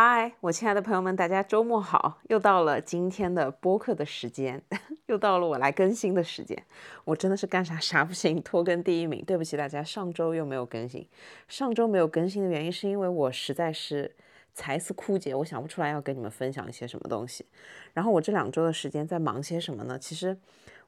[0.00, 2.20] 嗨，我亲爱的朋友们，大家周末好！
[2.28, 4.62] 又到了今天的播客的时间，
[5.06, 6.56] 又到了我来更新的时间。
[7.04, 9.24] 我真的是干啥啥不行，拖更第一名。
[9.24, 11.04] 对不起大家，上周又没有更新。
[11.48, 14.14] 上周没有更新的原因是因为我实在是
[14.54, 17.44] 才思枯竭，我想不出来要跟你们分享一些什么东西。
[17.92, 19.98] 然后我这两周的时间在忙些什么呢？
[19.98, 20.38] 其实。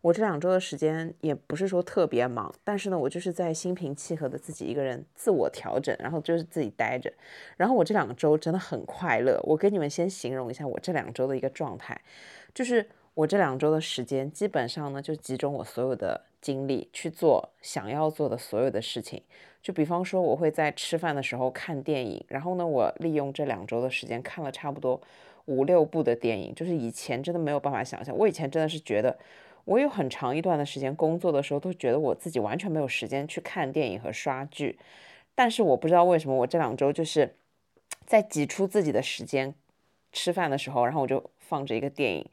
[0.03, 7.13] 我这两周的时间也不是说特别忙，但是呢，我就是在心平气和的自己一个人自我调整，然后就是自己待着。
[7.59, 9.39] 然后我这两周真的很快乐。
[9.43, 12.01] 我跟你们先形容一下我这两周的一个状态，
[12.55, 19.23] 就是我这两周的时间基本上呢就集中我所有的精力去做想要做的所有的事情。
[19.63, 24.99] 就比方说，我会在吃饭的时候看电影，然后呢，我利用这两周的时间看了差不多
[25.45, 26.55] 五六部的电影。
[26.55, 29.15] 就是以前真的没有办法想象，我以前真的是觉得。
[29.65, 34.79] 我有很长一段的时间工作的时候，都觉得我自己完全没有时间去看电影和刷剧，
[35.35, 37.37] 但是我不知道为什么，我这两周就是
[38.07, 39.55] 在挤出自己的时间，
[40.13, 42.27] 吃饭的时候，然后我就放着一个电影，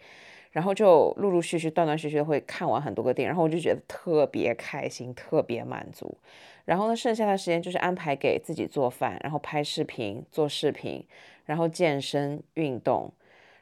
[0.51, 6.17] 然后就陆陆续续、断断续续的会看完很多个电影，然后我就觉得特别开心、特别满足。
[6.65, 11.05] 然后呢，剩下的时间就是安排给自己做饭，然后拍视频、做视频，
[11.45, 13.11] 然后健身运动。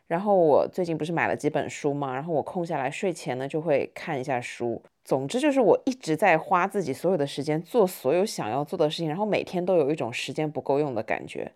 [0.07, 2.13] 然后我最近不是买了几本书吗？
[2.13, 4.81] 然后我空下来睡前呢就会看一下书。
[5.03, 11.51] 总之就是我一直在花自己所有的时间做所有想要做的事情，然后每天都有一种时间不够用的感觉。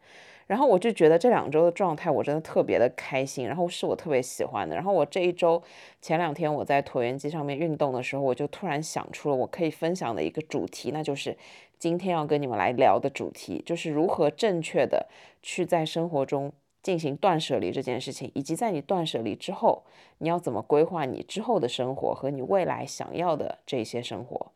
[0.47, 4.75] 然后我就觉得这两周的状态我真的特别的开心，然后是我特别喜欢的。
[4.75, 5.61] 然后我这一周
[6.01, 11.37] 前两天我在椭圆机上面运动的时候，我就突然想出了我可以分享的一个主题，那就是
[11.77, 15.07] 今天要跟你们来聊的主题，就是如何正确的
[15.43, 16.51] 去在生活中。
[16.81, 19.83] 进行断舍离这件事情，以及在你断舍离之后，
[20.19, 24.51] 你要怎么规划你之后的生活和你未来想要的这些生活。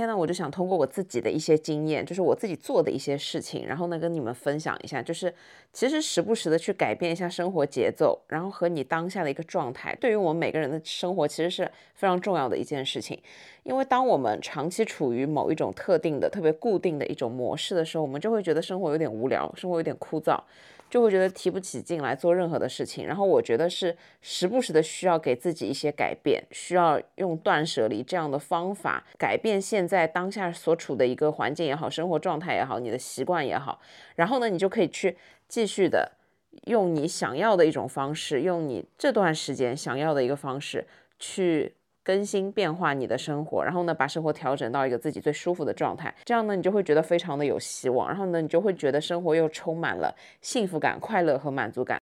[0.00, 5.32] 天呢，我就想通过我自己的一些经验，就是我自己做的一些事情，然后呢，跟你们分享一下，就是
[5.74, 13.20] 其实时不时的去改变一下生活节奏，然后和你当下的一个状态，对于我们每个人的生活其实是非常重要的一件事情。
[13.62, 20.40] 因为当我们长期处于某一种特定的、特别固定的一种模式的时候，我们就会觉得生活有点无聊，生活有点枯燥。
[20.90, 33.80] 就会觉得提不起劲来做任何的事情，然后我觉得是时不时的需要给自己一些改变，需要用断舍离这样的方法改变现在当下所处的一个环境也好，生活状态也好，你的习惯也好，
[34.16, 36.12] 然后呢，你就可以去继续的
[36.64, 40.86] 用你想要的一种方式，用你这段时间想要的一个方式
[41.18, 41.74] 去。
[42.02, 51.98] 更新变化你的生活，然后呢，把生活调整到一个自己最舒服的状态，这样呢，你就会觉得非常的有希望，然后呢，你就会觉得生活又充满了幸福感、快乐和满足感。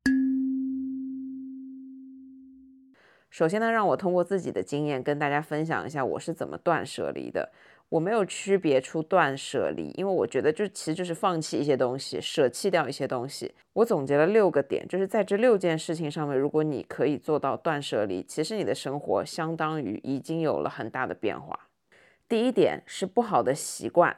[3.30, 7.52] 首先呢，让我通过自己的经验跟大家分享一下我是怎么断舍离的。
[7.96, 13.56] 我没有区别出断舍离，因为我觉得就其实就是放弃一些东西，舍弃掉一些东西。
[13.72, 21.58] 我总结了六个点，就是在这六件事情上面，如果你可以做到断舍离，其实你的生活相当于已经有了很大的变化。
[22.28, 24.18] 第一点是不好的习惯。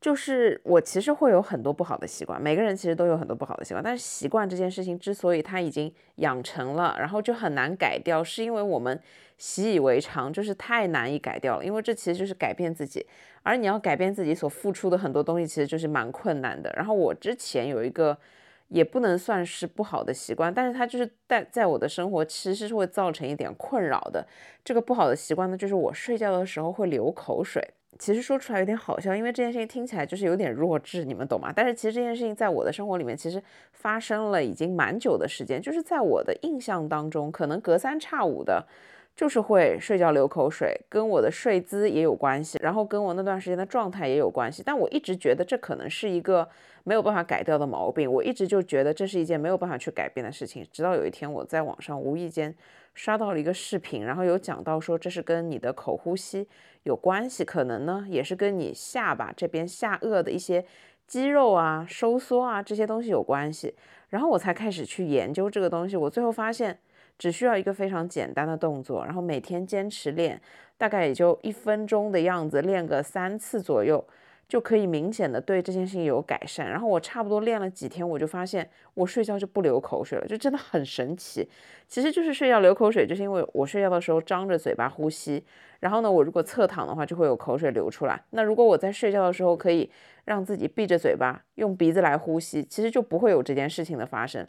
[0.00, 8.98] 就是我其实会有很多不好的习惯，每个人其实都有很多不好的习惯，但是习惯这件事情之所以它已经养成了，然后就很难改掉，是因为我们
[9.36, 11.64] 习以为常，就是太难以改掉了。
[11.64, 13.04] 因为这其实就是改变自己，
[13.42, 16.72] 而你要改变自己所付出的很多东西，其实就是蛮困难的。
[16.74, 18.16] 然后我之前有一个
[18.68, 24.26] 也不能算是不好的习惯，但是它就是在在我的生活其实是会造成一点困扰的。
[24.64, 27.62] 这个不好的习惯呢，就是我睡觉的时候会流口水。
[27.98, 31.52] 其实说出来有点好笑，因为这件事情听起来就是有点弱智，你们懂吗？
[31.54, 33.42] 但是其实这件事情在我的生活里面其实
[33.72, 38.66] 发生了已经蛮久的时间，就是在我的印象当中，可能隔三差五的，
[39.16, 44.62] 就是会睡觉流口水，跟我的睡姿也有关系，然后跟我那段时间的状态也有关系。
[44.64, 46.48] 但我一直觉得这可能是一个
[46.84, 50.66] 没有办法改掉的毛病，我一直就觉得这是一件没有办法去改变的事情。
[50.72, 52.54] 直到有一天我在网上无意间
[52.94, 56.48] 刷到了一个视频，然后有讲到说这是跟你的口呼吸。
[56.84, 60.64] 有关系，可能呢也是跟你下巴这边下颚的一些
[61.06, 63.74] 肌肉啊收缩啊这些东西有关系。
[64.08, 66.78] 然后我才开始去研究这个东西，我最后发现
[67.20, 70.40] 只需要一个非常简单的动作，然后每天坚持练，
[70.78, 74.02] 大概也就一分钟的样子，练个三次左右，
[74.48, 76.66] 就可以明显的对这件事情有改善。
[76.70, 81.46] 然后我差不多练了几天，我就发现我睡觉就不流口水了，就真的很神奇。
[81.86, 85.44] 其实就是睡觉流口水，就是因为我睡觉的时候张着嘴巴呼吸。
[85.80, 88.18] 然后呢，我如果侧躺的话，就会有口水流出来。
[88.30, 89.90] 那如果我在睡觉的时候可以
[90.24, 94.46] 让自己闭着嘴巴，用鼻子来呼吸，其实就不会有这件事情的发生。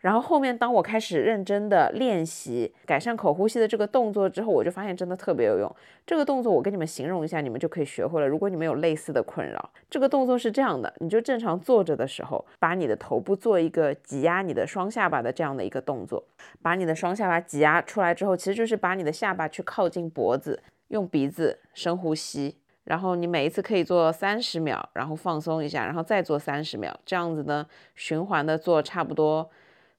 [0.00, 5.76] 然后后面，当我开始认真的练习改善口呼吸的这个动作之后，我就发现真的特别有用。
[6.06, 8.26] 这个动作我跟你们形容一下，你们就可以学会了。
[8.26, 16.24] 如果你们有类似的困扰，这个动作是这样的：你就正常坐着的时候，把你的头部做一个挤压你的双下巴的这样的一个动作，
[16.62, 22.56] 把你的双下巴挤压出来之后，其实就是把你的下巴去靠近脖子，用鼻子深呼吸。
[22.84, 27.64] 然后你每一次可以做三十秒，然后放松一下，然后再做三十秒，这样子呢，
[27.94, 29.48] 循环的做差不多。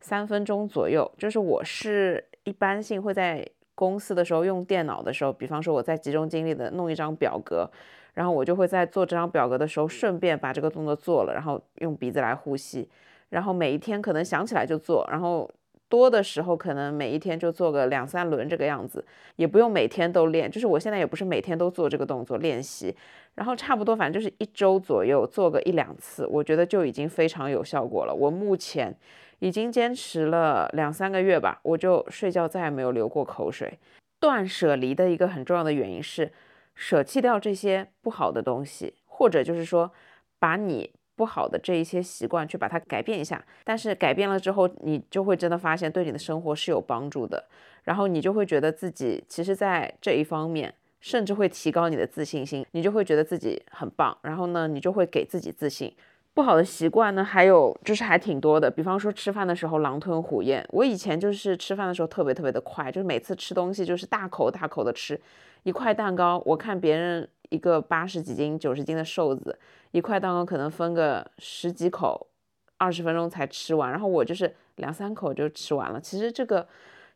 [0.01, 7.69] 三分钟左右，就是我是一般性会在公司的时候用电脑的时候，比方说我在集中精力的弄一张表格，
[8.15, 12.89] 然后我就会在做这张表格的时候顺便把这个动作做了，然后用鼻子来呼吸，
[13.29, 15.49] 然后每一天可能想起来就做，然后
[15.87, 19.05] 多的时候可能每一天就做个两三轮这个样子，
[19.35, 22.95] 也不用每天都练，就是我现在也不是每天都做这个动作练习，
[23.35, 28.13] 然后差不多反正就是一周左右做个一两次，我觉得就已经非常有效果了。
[28.13, 28.95] 我目前。
[29.41, 33.79] 已经坚持了两三个月吧，我就睡觉再也没有流过口水。
[34.19, 36.31] 断舍离的一个很重要的原因是，
[36.75, 39.91] 舍弃掉这些不好的东西，或者就是说，
[40.37, 43.43] 把你不好的这一些习惯去把它改变一下。
[43.63, 47.43] 但是改变了之后，你就会真的发现对你的生活是有帮助的，
[47.83, 55.91] 然后你就会觉得自己其实在这一方面甚至会提高你的自信心，你就会觉得自己很棒，然后呢，你就会给自己自信。
[56.33, 58.71] 不好的习惯呢，还有就是还挺多的。
[58.71, 65.19] 比方说吃饭的时候狼吞虎咽，我以前就是吃饭的时候特别特别的快，就是每次吃东西就是大口大口的吃
[65.63, 66.41] 一块蛋糕。
[66.45, 69.59] 我看别人一个八十几斤、九十斤的瘦子，
[69.91, 72.27] 一块蛋糕可能分个十几口，
[72.77, 75.99] 二十分钟才吃完，然后我就是两三口就吃完了。
[75.99, 76.65] 其实这个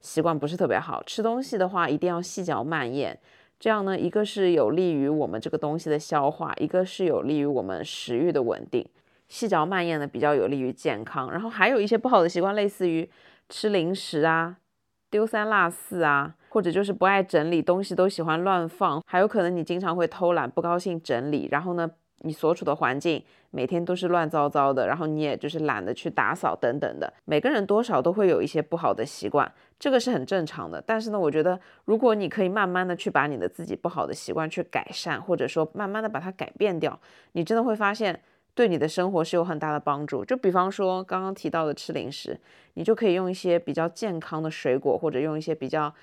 [0.01, 3.17] 习惯不是特别好，吃东西的话一定要细嚼慢咽，
[3.57, 8.85] 这样呢，一个是有利于我们这个东西的消化，一个是有利于我们食欲的稳定。
[9.27, 13.09] 细嚼慢咽的比较有利于健康，然后还有一些不好的习惯，类似于
[13.49, 14.57] 吃零食啊、
[15.09, 21.89] 丢三落四啊，或者就是不爱整理东西，都喜欢乱放，还有可能你经常会偷懒，不高兴整理，然后呢，
[22.19, 27.11] 你所处的环境每天都是乱糟糟的，然后你也就是懒得去打扫等等的。
[27.25, 30.81] 每个人多少都会有一些不好的习惯，这个是很正常的。
[30.85, 36.99] 但是呢，我觉得如果你可以慢慢的去把你的自己不好的习惯去改善，或者说慢慢的把它改变掉，
[37.31, 38.21] 你真的会发现。
[38.55, 40.25] 对你的生活是有很大的帮助。
[40.25, 42.39] 就比方说刚刚提到的吃零食，
[42.73, 45.93] 你就可以用一些比较健康的水果，或者用一些比较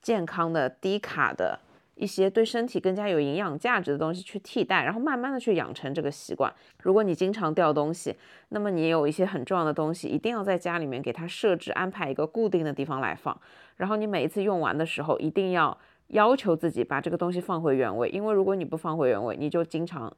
[0.00, 1.58] 健康的低卡的
[1.94, 6.52] 一些对身体更加有营养价值的东西去替代，然后慢慢的去养成这个习惯。
[6.82, 8.14] 如果你经常掉东西，
[8.50, 13.34] 那么你有一些很重要的东西，一定要在家里面给它设置安排一个固定的地方来放。
[13.76, 20.14] 然后你每一次用完的时候，一定要要求自己把这个东西放回原位，因为如果你不放回原位，你就经常。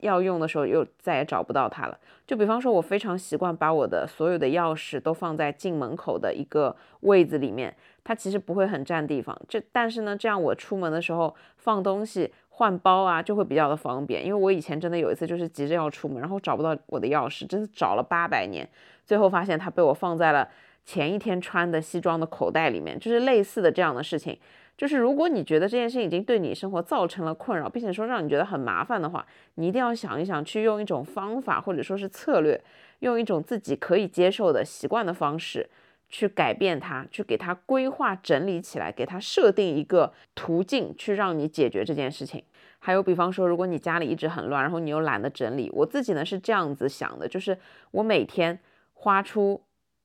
[0.00, 1.98] 要用的时候又再也找不到它了。
[2.26, 7.74] 就比方说，我非常习惯把我的所有的钥匙都放在进门口的一个位子里面，
[8.04, 9.36] 它其实不会很占地方。
[9.48, 14.24] 这但是呢，这样我出门的时候放东西、换包啊，就会比较的方便。
[14.24, 18.68] 因为我以前真的有一次就是急着要出门，然后找不到我的钥匙，真的找了八百年，
[19.04, 20.48] 最后发现它被我放在了
[20.84, 24.38] 前一天穿的西装的口袋里面，就是类似的这样的事情。
[24.80, 32.58] 就是如果你觉得这件事情已经对你生活造成了困扰，并且说让你觉得很麻烦的话，你一定要想一想，去用一种方法或者说是策略，
[33.00, 35.68] 用一种自己可以接受的习惯的方式
[36.08, 42.42] 去改变它，去给它规划整理起来，给它设定一个途径，去让你解决这件事情。
[42.78, 47.58] 还有比方说，如果你家里一直很乱，然后你又懒得整理，我自己呢是这样子想的，就是
[47.90, 48.58] 我每天
[48.94, 49.60] 花出。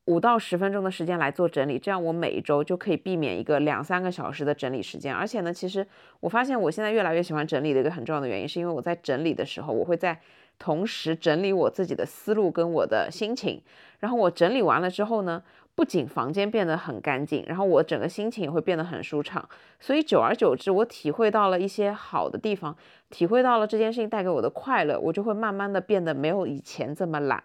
[0.06, 5.14] 五到十分钟的时间来做整理，这样我每一周就可以避免一个两三个小时的整理时间。
[5.14, 5.86] 而且呢，其实
[6.20, 10.20] 我发现我现在越来越喜欢整理的一个很重要的原因，是因为我在整理的时候，我会在
[10.60, 13.62] 同时整理我自己的思路跟我的心情。
[14.00, 15.42] 然后我整理完了之后呢？
[15.76, 19.48] 不仅房间变得很干净，然后我整个心情也会变得很舒畅。
[19.80, 22.74] 所以久而久之，我体会到了一些好的地方，
[23.10, 27.42] 体会到了这件事情带给我的快乐，我就会慢慢的变得没有以前这么懒。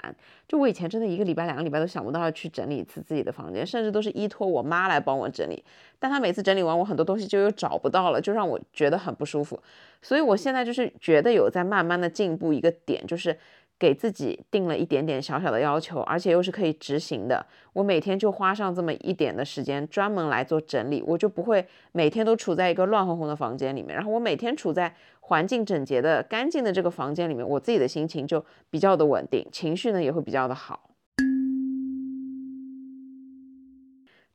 [0.47, 5.65] 就我以前真的一个礼拜、两个礼拜都想不到要去整理一次自己的房间，甚至都是依托我妈来帮我整理。
[5.99, 9.61] 但她每次整理完，我很多东西就又找不到了，就让我觉得很不舒服。
[10.01, 13.37] 所以我现在就是觉得有在慢慢的进步一个点，就是。
[13.81, 17.45] 给自己定了一点点小小的要求，而且又是可以执行的。
[17.73, 23.97] 我每天就花上这么一点的时间，专门来做整理，我就不会每天都处在一个乱哄哄的房间里面。
[23.97, 30.91] 然后我每天处在环境整洁的、干净的这个房间里面，我自己的心情就比较的稳定，情绪呢也会比较的好。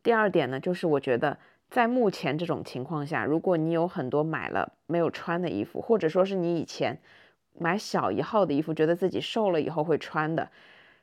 [0.01, 1.37] 第二点呢，就是我觉得
[1.69, 6.99] 在目前这种情况下，如果你有很多买了没有穿的衣服，或者说是你以前
[7.57, 10.49] 买小一号的衣服，觉得自己瘦了以后会穿的，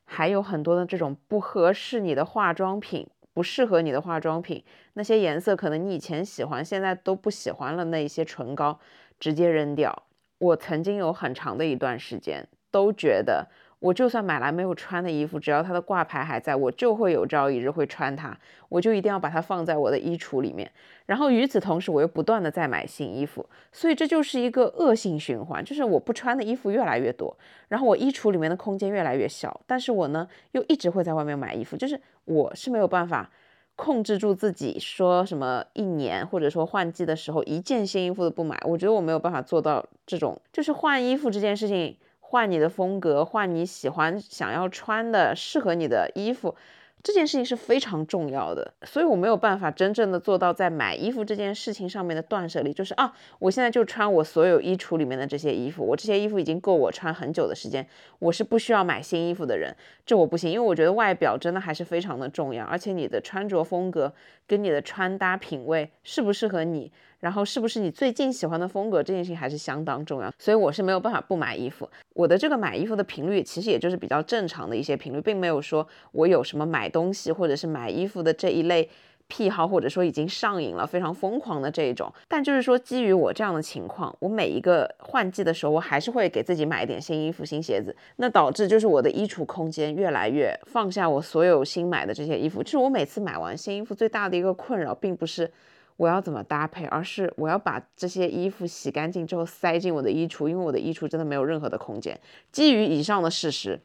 [0.05, 8.79] 还有很多的这种不合适你的化妆品，不适合你的化妆品，那些颜色可能你以前喜欢，现在都不喜欢了，那一些唇膏
[9.19, 10.05] 直接扔掉。
[10.39, 13.49] 我曾经有很长的一段时间都觉得。
[13.83, 20.71] 我就算买来没有穿的衣服，只要它的挂牌还在，我就会有朝一日会穿它，我就一定要把它放在我的衣橱里面。
[21.05, 27.37] 然后与此同时，我又不断的在买新衣服，所以这就是一个恶性循环，就是我不穿的衣服越来越多，
[27.67, 33.29] 然后我衣橱里面的空间越来越小，但是我呢又一直会在外面买衣服，就是我是没有办法
[33.75, 41.97] 控制住自己，说什么一年或者说换季的时候一件新衣服都不买，我觉得我没有办法做到这种，就是换衣服这件事情。
[42.33, 46.55] 换你的风格，换你喜欢、想要穿的、适合你的衣服，
[47.03, 48.73] 这件事情是非常重要的。
[48.85, 57.87] 所以我没有办法真正的做到在买衣服这件事情上面的断舍离，就是啊，我现在就穿我所有衣橱里面的这些衣服，我这些衣服已经够我穿很久的时间，
[58.19, 64.11] 我是不需要买新衣服的人，这我不行，因为我觉得外表真的还是非常的重要，而且你的穿着风格
[64.47, 66.91] 跟你的穿搭品味适不适合你。
[67.23, 71.88] 然后是不是你最近喜欢的风格这件事情还是相当重要，所以我是没有办法不买衣服。
[72.14, 78.91] 我的这个买衣服的频率其实也就是比较正常的一些频率，并没有说我有什么买东西或者是买衣服的这一类
[79.29, 82.12] 癖好，或者说已经上瘾了非常疯狂的这一种。
[82.26, 92.64] 但就是说基于我这样的情况，我每一个换季的时候，我还是会给自己买一点新衣服、新鞋子，那导致就是我的衣橱空间越来越放下我所有新买的这些衣服。
[92.64, 95.49] 就是我每次买完新衣服最大的一个困扰，并不是。
[95.97, 96.85] 我要怎么搭配？
[96.87, 102.19] 而是我要把这些衣服洗干净之后塞进我的衣橱，因为我的衣橱真的没有任何的空间。
[102.51, 103.79] 基于以上的事实，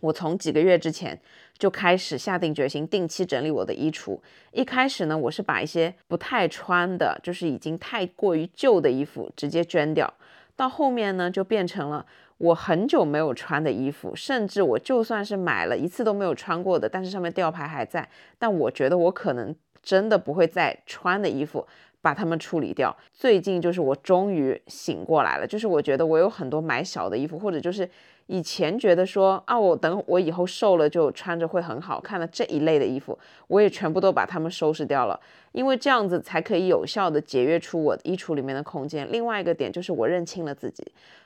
[0.00, 1.20] 我从几个月之前
[1.58, 4.18] 就开始下定决心定期整理我的衣橱。
[4.52, 10.12] 一开始呢，我是把一些不太穿的，就是已经太过于旧的衣服直接捐掉。
[10.56, 12.06] 到后面呢，就变成了
[12.38, 18.08] 我很久没有穿的衣服，甚至我就算是买了一次都没有穿过的，但是上面吊牌还在，
[18.38, 19.54] 但我觉得我可能。
[19.82, 21.66] 真的不会再穿的衣服，
[22.00, 22.96] 把它们处理掉。
[23.12, 27.88] 最近就是我终于醒过来了，就是我觉得我有很多买小的衣服，或者就是
[28.26, 35.18] 以前觉得说啊，我等我以后瘦了就穿着会很好看的这一类的衣服，我也全部都把它们收拾掉了，
[35.52, 39.06] 因为这样子才可以有效的节约出我衣橱里面的空间。
[39.10, 40.84] 另外一个点就是我认清了自己。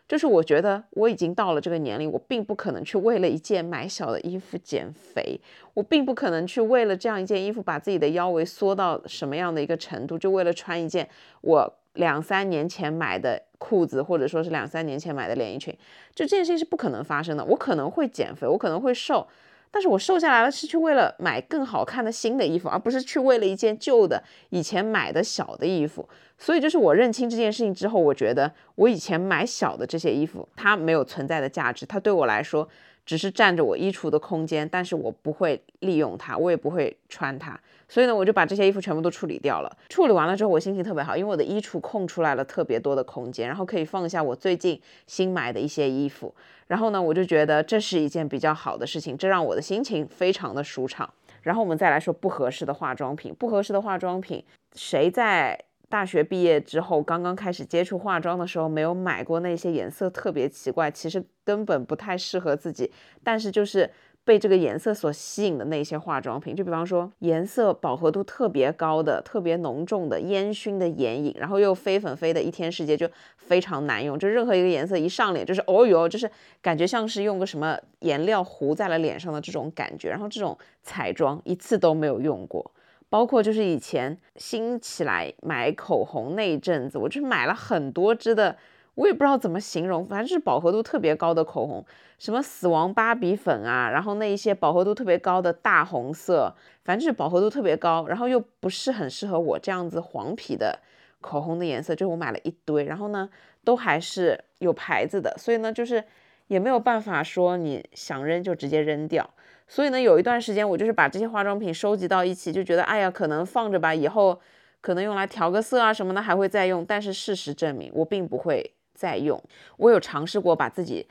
[0.09, 5.41] 就是我觉得我已经到了这个年龄，我并不可能去为了一件买小的衣服减肥，
[5.75, 11.09] 我并不可能去为了这样一件衣服把自己的腰围缩到什么样的一个程度，就为了穿一件
[11.41, 15.77] 我两三年前买的裤子，或者说是两三年前买的连衣裙，
[16.15, 17.45] 就这件事情是不可能发生的。
[17.45, 19.27] 我可能会减肥，我可能会瘦。
[19.69, 26.09] 但是我瘦下来了，是去为了买更好看的新的衣服，而不是去为了一件旧的以前买的小的衣服。
[26.39, 32.67] 所以，就是我认清这件事情之后，我觉得我以前买小的这些衣服，它没有存在的价值，它对我来说
[33.07, 37.59] 只是占着我衣橱的空间，但是我不会利用它，我也不会穿它。
[37.89, 39.79] 所以呢，我就把这些衣服全部都处理掉了。
[39.89, 46.35] 处理完了之后，我心情特别好，因为我的衣橱空出来了特别多的空间，然后可以放下我最近新买的一些衣服。
[46.67, 51.09] 然后呢，我就觉得这是一件比较好的事情，这让我的心情非常的舒畅。
[51.43, 54.43] 然后我们再来说不合适的化妆品，不合适的化妆品，
[54.75, 55.57] 谁在
[55.89, 63.91] 大学毕业之后刚刚开始接触化妆的时候没有买过那些颜色特别奇怪，其实根本不太适合自己，但是就是。
[64.27, 74.19] 被这个颜色所吸引的那些化妆品，就比方说颜色饱和度特别高的、特别浓重的烟熏的眼影，然后又飞粉飞的一天世界就非常难用。
[74.19, 76.29] 就任何一个颜色一上脸，就是哦哟，就是
[76.61, 80.11] 感觉像是用个什么颜料糊在了脸上的这种感觉。
[80.11, 82.69] 然后这种彩妆一次都没有用过，
[83.09, 88.57] 包括就是以前新起来买口红那一阵子，我就买了很多支的。
[88.97, 91.85] 我也不知道怎么形容，反正就是饱和度特别高的口红，
[92.19, 100.79] 什么死亡芭比粉啊，然后那一些饱和度特别高的大红色，反正就是饱和度特别高，然后又不是很适合我这样子黄皮的
[101.21, 103.29] 口红的颜色，就我买了一堆，然后呢
[103.65, 106.03] 都还是有牌子的，所以呢就是
[106.47, 109.29] 也没有办法说你想扔就直接扔掉，
[109.69, 114.41] 所以呢有一段时间我就是把这些化妆品收集到一起，就觉得哎呀可能放着吧，以后
[114.81, 118.73] 可能用来调个色啊什么的还会再用，但是事实证明我并不会。
[118.99, 119.39] 再用，
[119.77, 121.07] 我有尝试过把自己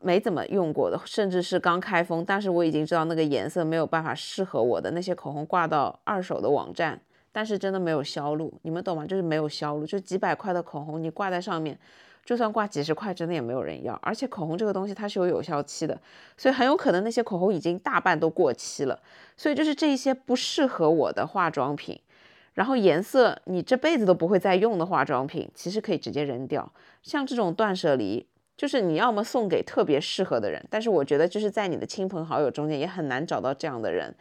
[0.00, 7.00] 没怎么用过的，甚至是刚开封，但是我已经知道那个颜色没有办法适合我的那些口红挂到二手的网站，
[7.30, 9.06] 但是真的没有销路，你们懂吗？
[9.06, 11.78] 就是没有销路，就几百块的口红你挂在上面，
[12.28, 13.94] 就算挂几十块，真的也没有人要。
[14.02, 15.98] 而且口红这个东西它是有有效期的，
[16.36, 19.00] 所以很有可能那些口红已经大半都过期了。
[19.34, 21.98] 所以就是这一些不适合我的化妆品，
[22.52, 26.70] 然后颜色你这辈子都不会再用的化妆品，其实可以直接扔掉。
[27.02, 28.26] 像这种断舍离。
[28.58, 34.12] 就是你要么送给特别适合的人，但是我觉得就是在你的亲朋好友中间也很难找到这样的人，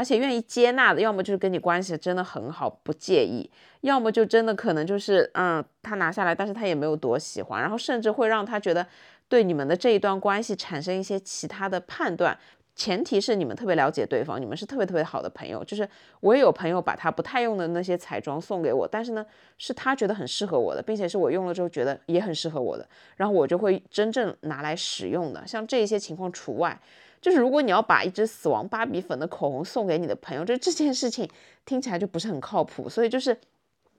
[0.00, 3.50] 而且愿意接纳的，要么就是跟你关系真的很好，不介意，
[3.82, 8.86] 要么就真的可能就是，嗯，他拿下来，但是他也没有多喜欢，然后甚至会让他觉得
[9.28, 12.38] 对你们的这一段关系产生一些其他的判断。
[12.74, 15.62] 前提是你们特别了解对方，你们是特别特别好的朋友。
[15.64, 15.86] 就是
[16.20, 19.26] 我也有朋友把他不太用的那些彩妆送给我，但是呢，
[19.58, 25.46] 是他觉得很适合我的，并且是我用了之后觉得也很适合我的，然后我就会真正拿来使用的。
[25.46, 26.80] 像这些情况除外，
[27.20, 31.28] 就是如果你要把一支死亡芭比粉的口红送给你的朋友，就这件事情
[31.64, 32.88] 听起来就不是很靠谱。
[32.88, 33.38] 所以就是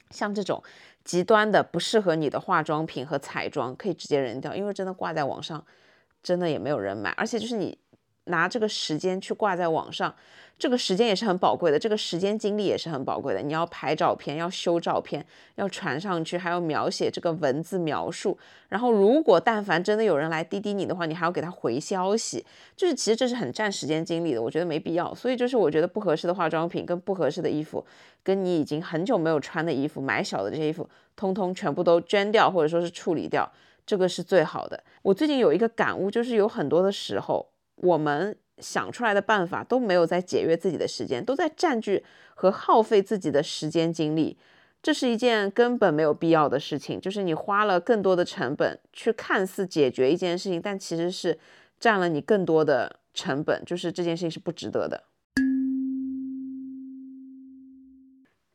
[0.10, 0.64] 像这种
[1.04, 5.66] 极端的不适合你的化妆品和彩妆，可以直接扔掉，因为真的挂在网上，
[6.24, 7.78] 真的也没有人买，而且就是你。
[8.26, 10.14] 拿这个时间去挂在网上，
[10.60, 13.42] 这个时间也是很宝贵的，这个时间精力也是很宝贵的。
[13.42, 15.26] 你要拍照片，要修照片，
[15.56, 18.38] 要传上去，还要描写这个文字描述。
[18.70, 22.46] 然后，如果但凡真的有人来滴滴你的话，你还要给他回消息，
[22.78, 24.42] 就是其实这是很占时间精力的。
[24.42, 25.14] 我觉得没必要。
[25.16, 27.84] 所以就是我觉得不合适的化妆品跟不合适的衣服，
[28.24, 33.52] 跟你已经很久没有穿的衣服，买小的这些衣服，通通全部都捐掉，或者说是处理掉，
[33.84, 34.84] 这个是最好的。
[35.02, 37.48] 我最近有一个感悟，就是有很多的时候。
[37.82, 42.04] 我们想出来的办法都没有在节约自己的时间，都在占据
[42.36, 44.38] 和耗费自己的时间精力，
[44.84, 47.02] 这是一件根本没有必要的事情。
[47.02, 51.40] 就是你花了更多的成本去看似解决一件事情，但其实是
[51.80, 55.04] 占了你更多的成本，就是这件事情是不值得的。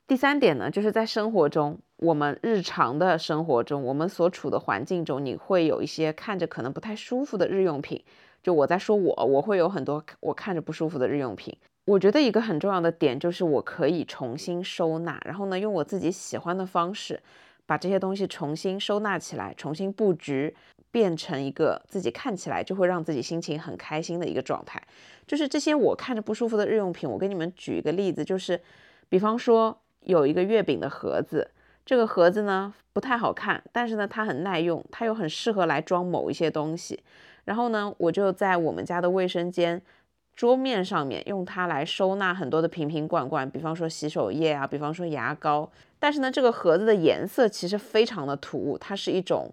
[0.07, 8.05] 第三点呢，就是在生活中，我们日常的生活中，我们所处的环境中，你会有一些看着可能不太舒服的日用品。
[8.47, 11.53] 就我在说，我我会有很多我看着不舒服的日用品。
[11.85, 17.21] 我觉得一个很重要的点就是我可以重新收纳，然后呢，用我自己喜欢的方式
[17.67, 20.55] 把这些东西重新收纳起来，重新布局，
[20.93, 24.81] 变成一个自己看起来就会让自己心情很开心的一个状态。
[25.27, 28.61] 就是这些我看着不舒服的日用品，我给你们举一个例子，就是
[29.09, 31.51] 比方说有一个月饼的盒子，
[31.85, 37.03] 这个盒子呢不太好看，但是呢它很耐用，它又很适合来装某一些东西。
[37.47, 39.81] 然后呢，我就在我们家的卫生间
[40.35, 45.71] 桌面上面用它来收纳很多的瓶瓶罐罐，比方说洗手液啊，比方说牙膏。
[45.99, 49.51] 但是呢，这个盒子的颜色其实非常的突兀，它是一种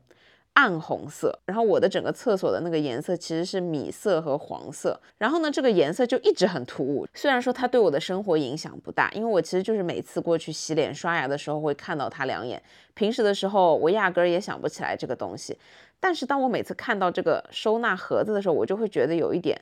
[0.56, 1.40] 暗红色。
[1.46, 5.00] 然后我的整个厕所的那个颜色其实是米色和黄色。
[5.18, 7.08] 然后呢，这个颜色就一直很突兀。
[7.14, 12.62] 虽然说它对我的生活影响不大，因为我其实就是每次过去洗脸刷牙的时候会看到它两眼，
[12.94, 15.58] 平时的时候我压根儿也想不起来这个东西。
[16.04, 19.58] 但是当我每次看到这个收纳盒子的时候，我就会觉得有一点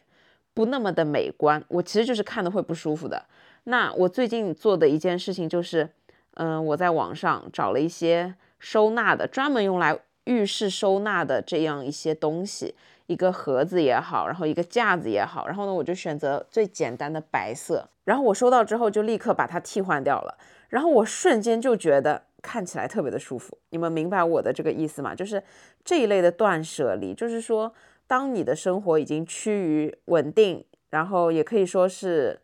[0.56, 1.64] 不那么的美观。
[1.68, 3.24] 我其实就是看的会不舒服的。
[3.66, 5.88] 那我最近做的一件事情就是，
[6.34, 12.74] 嗯，我在网上找了一些收纳的，专门用来浴室收纳的这样一些东西，
[13.06, 17.88] 一个盒子也好，然后一个架子也好，然后呢，我就选择最简单的白色。
[18.06, 20.36] 然后我收到之后就立刻把它替换掉了，
[20.72, 22.24] 然后我瞬间就觉得。
[22.44, 25.14] 看起来特别的舒服，你们明白我的这个意思吗？
[25.14, 25.44] 就是
[25.86, 27.72] 这一类的断舍离，就是说，
[28.08, 32.42] 当你的生活已经趋于稳定，然后也可以说是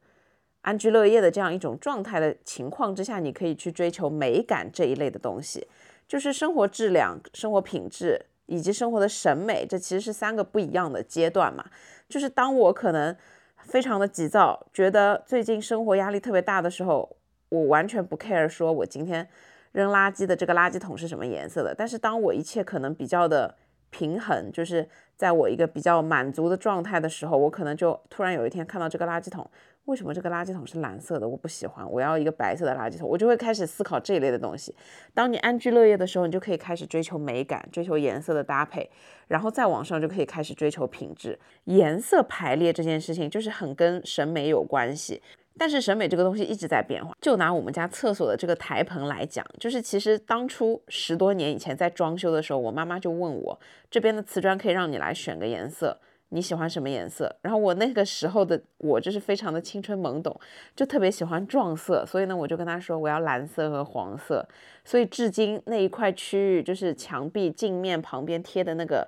[0.62, 5.68] 安居乐业的这样一种状态的情况之下，你可以去追求美感这一类的东西，
[6.08, 11.66] 就是生活质量、生活品质以及生活的审美，这其实是三个不一样的阶段嘛。
[12.08, 13.18] 就是当我可能
[13.64, 17.17] 非常的急躁，觉得最近生活压力特别大的时候，
[17.50, 19.28] 我完全不 care，说我今天。
[19.74, 21.76] 扔垃圾的这个垃圾桶是什么颜色的？
[21.76, 23.54] 但是当我一切可能比较的
[23.92, 29.48] 平衡，就是在我一个比较满足的状态的时候，我可能就突然有一天看到这个垃圾桶，
[29.86, 31.30] 为什么这个垃圾桶是蓝色的？
[31.30, 34.74] 我不喜欢，我要一个白色的垃圾桶，我就会开始思考这一类的东西。
[35.14, 38.90] 当你安居乐业的时候，你就可以开始追求美感，追求颜色的搭配，
[39.28, 41.38] 然后再往上就可以开始追求品质。
[41.66, 45.22] 颜色排列这件事情就是很跟审美有关系。
[45.58, 47.16] 但是审美这个东西一直在变化。
[47.20, 55.98] 就拿我们家厕所的这个台盆来讲，就是其实当初十多年以前在装修的时候，我妈妈就问我，这边的瓷砖可以让你来选个颜色，
[56.30, 57.34] 你喜欢什么颜色？
[57.42, 60.40] 然后我那个时候的我就是非常的青春懵懂，
[60.76, 64.48] 就特别喜欢撞色，所以呢，我就跟她说我要蓝色和黄色。
[64.84, 69.06] 所以至今那一块区域就是墙壁镜面旁边贴的那个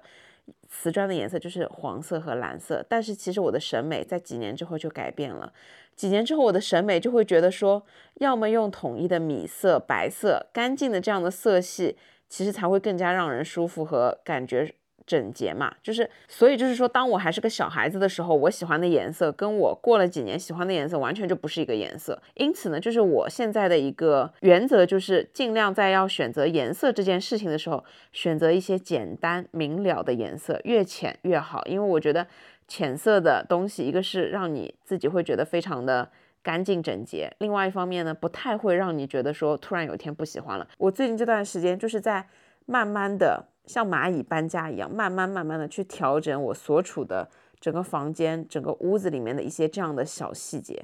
[0.67, 5.51] 瓷砖的颜色就是黄色和蓝色，但是其实我的审美在几年之后就改变了。
[5.95, 7.85] 几年之后，我的审美就会觉得说，
[8.15, 11.97] 要么用统一的米色、白色、干净的这样的色系，
[12.29, 14.73] 其实才会更加让人舒服和感觉。
[15.09, 22.21] 整洁嘛，就是，所以就是说，当我还是个小孩子的时候，我喜欢的颜色跟我过了几年喜欢的颜色完全就不是一个颜色。
[22.35, 31.65] 因此呢，就是我现在的一个原则就是，尽量在要选择颜色这件事情的时候，选择一些简单明了的颜色，越浅越好。
[31.65, 32.27] 因为我觉得
[32.67, 36.07] 浅色的东西，一个是让你自己会觉得非常的
[36.43, 40.67] 干净整洁，另外一方面呢，不太会让你觉得说突然有一天不喜欢了。
[40.77, 42.27] 我最近这段时间就是在
[42.67, 43.47] 慢慢的。
[43.69, 47.29] 像蚂蚁搬家一样，慢慢慢慢的去调整我所处的
[47.59, 50.83] 整个房间、整个屋子里面的一些这样的小细节。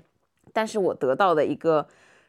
[0.53, 1.87] 但是我得到的一个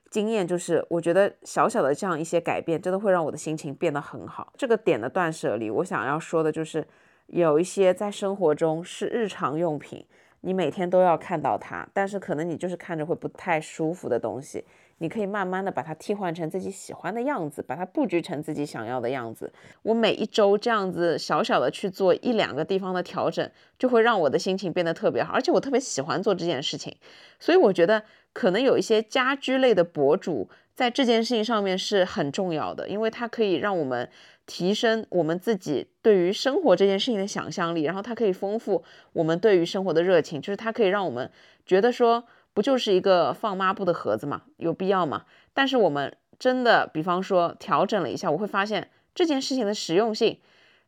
[0.09, 4.51] 经验就是，我觉得小小的这样一些改变，真的会让我的心情变得很好。
[4.57, 6.87] 这个点的断舍离，我想要说的就是，
[7.27, 10.07] 有一些在生活中是日常用品，
[10.41, 14.65] 你每天都要看到它，但是可能你就是看着会不太舒服的东西。
[14.99, 19.53] 你可以慢慢的把它替换成自己喜欢的样子，把它布局成自己想要的样子。
[19.83, 26.97] 我每一周这样子小小的去做一两个地方的调整，就会让我的心情变得特别好，而且我特别喜欢做这件事情。
[27.39, 34.09] 所以我觉得可能有一些家居类的博主在这件事情上面是很重要的，因为它可以让我们
[34.47, 38.83] 提升我们自己对于生活这件事情的想象力，然后它可以丰富
[39.13, 41.31] 我们对于生活的热情，就是它可以让我们
[41.67, 42.25] 觉得说。
[42.57, 44.45] 不就是一个放抹布的盒子吗？
[44.57, 45.27] 有必要吗？
[45.53, 50.39] 但是我们真的，比方说调整了一下，我会发现这件事情的实用性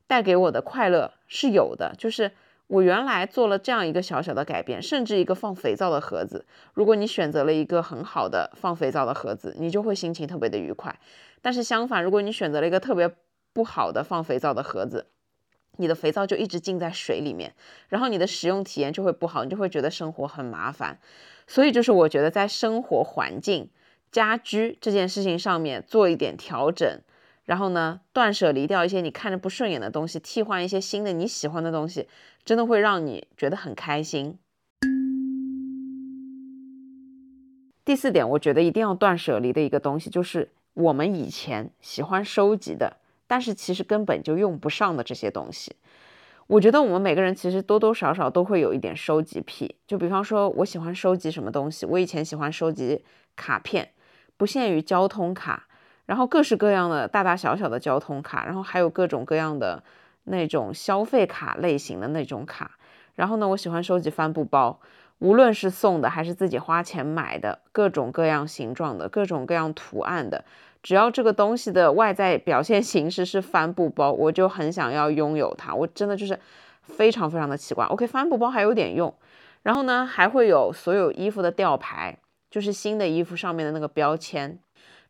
[0.07, 1.94] 带给我的快乐是有的。
[1.98, 2.33] 就是
[2.68, 10.98] 我原来做了这样一个小小的改变，甚至一个放肥皂的盒子，如果你选择了一个很好的放肥皂的盒子，你就会心情特别的愉快。
[11.42, 13.14] 但是相反，如果你选择了一个特别
[13.52, 15.09] 不好的放肥皂的盒子，
[15.76, 17.54] 你的肥皂就一直浸在水里面，
[17.90, 20.98] 然后你的使用体验就会不好，你就会觉得生活很麻烦。
[21.51, 23.71] 所以就是我觉得在生活环境、
[24.13, 27.01] 家居这件事情上面做一点调整，
[27.47, 32.07] 然后呢，断舍离掉一些你看着不顺眼的东西，替换一些新的你喜欢的东西，
[32.45, 34.39] 真的会让你觉得很开心。
[37.83, 45.75] 第四点，我觉得一定要断舍离的一个东西，就是我们以前喜欢收集的，但是其实根本就用不上的这些东西。
[46.49, 51.85] 我觉得我们每个人其实多多少少都会有一点收集癖，就比方说，我喜欢收集什么东西。
[51.85, 53.05] 我以前喜欢收集
[53.37, 53.91] 卡片，
[54.39, 55.67] 不限于交通卡，
[56.07, 59.85] 然后各式各样的大大小小的交通卡，然后还有各种各样的
[60.25, 62.79] 那种消费卡类型的那种卡。
[63.15, 64.81] 然后呢，我喜欢收集帆布包，
[65.19, 70.47] 无论是送的还是自己花钱买的，各种各样形状的，各种各样图案的。
[70.83, 75.75] 只要这个东西的外在表现形式是帆布包，我就很想要拥有它。
[75.75, 76.38] 我真的就是
[76.83, 77.85] 非常非常的奇怪。
[77.87, 79.12] OK，帆布包还有点用，
[79.62, 82.19] 然后呢，还会有所有衣服的吊牌，
[82.51, 84.59] 就是新的衣服上面的那个标签。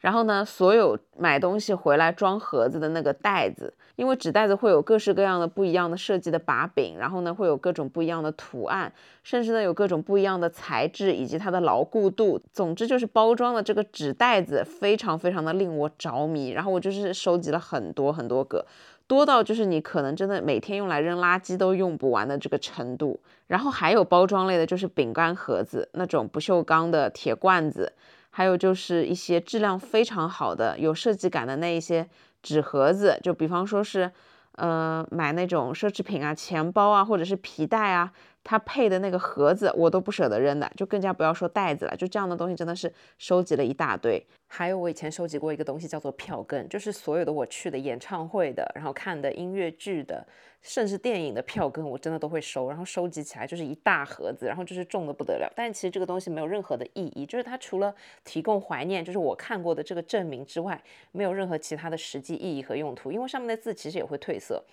[0.00, 8.92] 然后呢，所有买东西回来装盒子的那个袋子，因为纸袋子会有各式各样的不一样的设计的把柄，然后呢会有各种不一样的图案，
[9.24, 12.40] 甚至呢有各种不一样的材质以及它的牢固度。
[12.52, 16.50] 总之就是包装的这个纸袋子非常非常的令我着迷。
[16.50, 18.64] 然后我就是收集了很多很多个，
[19.08, 23.18] 多到就是你可能真的每天用来扔垃圾都用不完的这个程度。
[23.48, 27.92] 然后还有包装类的，就是饼干盒子那种不锈钢的铁罐子。
[28.38, 32.08] 还有就是一些质量非常好的、有设计感的那一些
[32.40, 34.12] 纸盒子，就比方说是，
[34.52, 38.12] 呃，买那种奢侈品啊、钱包啊，或者是皮带啊。
[38.44, 41.96] 它配的那个盒子我都不舍得扔的，就更加不要说袋子了。
[41.96, 44.24] 就这样的东西真的是收集了一大堆。
[44.46, 50.26] 还有我以前收集过一个东西叫做票根，就是所有的我去的演唱会的，然后看的音乐剧的，
[50.62, 52.66] 甚至电影的票根，我真的都会收。
[52.66, 55.52] 然后收集起来就是一大盒子，然后就是重的不得了。
[55.54, 63.12] 但其实这个东西没有任何的意义，就是它除了提供怀念，就是我看过的这个证明之外，没有任何其他的实际意义和用途。
[63.12, 64.64] 因为上面的字其实也会褪色。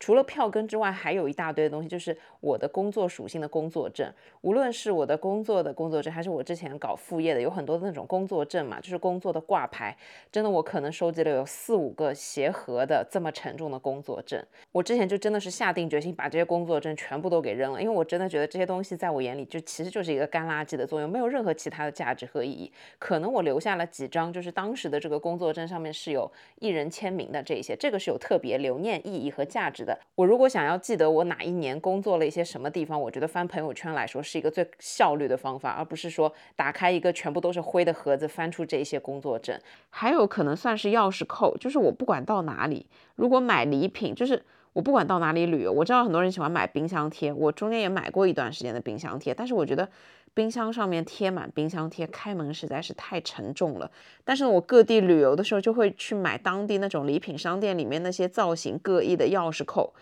[0.00, 4.10] 除了票根之外，还有一大堆的东西，就是我的工作属性的工作证。
[4.40, 9.94] 无论是我的工作的工作证，还是我之前搞副业的，有很多的那种工作证嘛，就是工作的挂牌。
[10.32, 14.42] 真的，我可能收集了有四五个鞋盒的这么沉重的工作证。
[14.72, 22.72] 我之前就真的是下定决心把这些工作证全部都给扔了，因为我真的觉得这些东西在我眼里就其实就是一个干垃圾的作用，没有任何其他的价值和意义。
[22.98, 29.89] 可能我留下了几张，就是当时的这个工作证上面是有艺人签名的这些，这个是有特别留念意义和价值的。
[30.14, 39.58] 我如果想要记得我哪一年工作了一些什么地方，我觉得翻朋友圈来说是一个最效率的方法，而不是说打开一个全部都是灰的盒子翻出这些工作证。
[39.88, 49.88] 还有可能算是钥匙扣，就是我不管到哪里，如果买礼品，就是我不管到哪里旅游，我知道很多人喜欢买冰箱贴，我中间也买过一段时间的冰箱贴，但是我觉得
[50.32, 53.90] 冰箱上面贴满冰箱贴，开门实在是太沉重了。
[54.24, 59.92] 但是我各地旅游的时候，就会去买当地那种礼品商店里面那些造型各异的钥匙扣。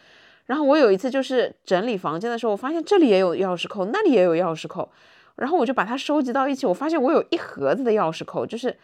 [0.45, 4.91] 然后我有一次就是整理房间的时候，我发现这里也有钥匙扣，那里也有钥匙扣，
[5.37, 8.77] 然后我就把它收集到一起，我发现我有一盒子的钥匙扣，就是。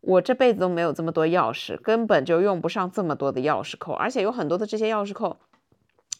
[0.00, 5.36] 我这辈子都没有这么多钥匙，根本就用不上这么多的钥匙扣，而且有很多的这些钥匙扣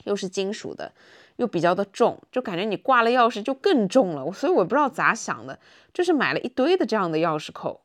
[0.05, 0.93] 又是金属的，
[1.37, 4.31] 又比较的重，就感觉你挂了钥匙就更重了。
[4.33, 5.59] 所以我不知道咋想的，
[5.95, 7.81] 就是买了一堆的这样的钥匙扣。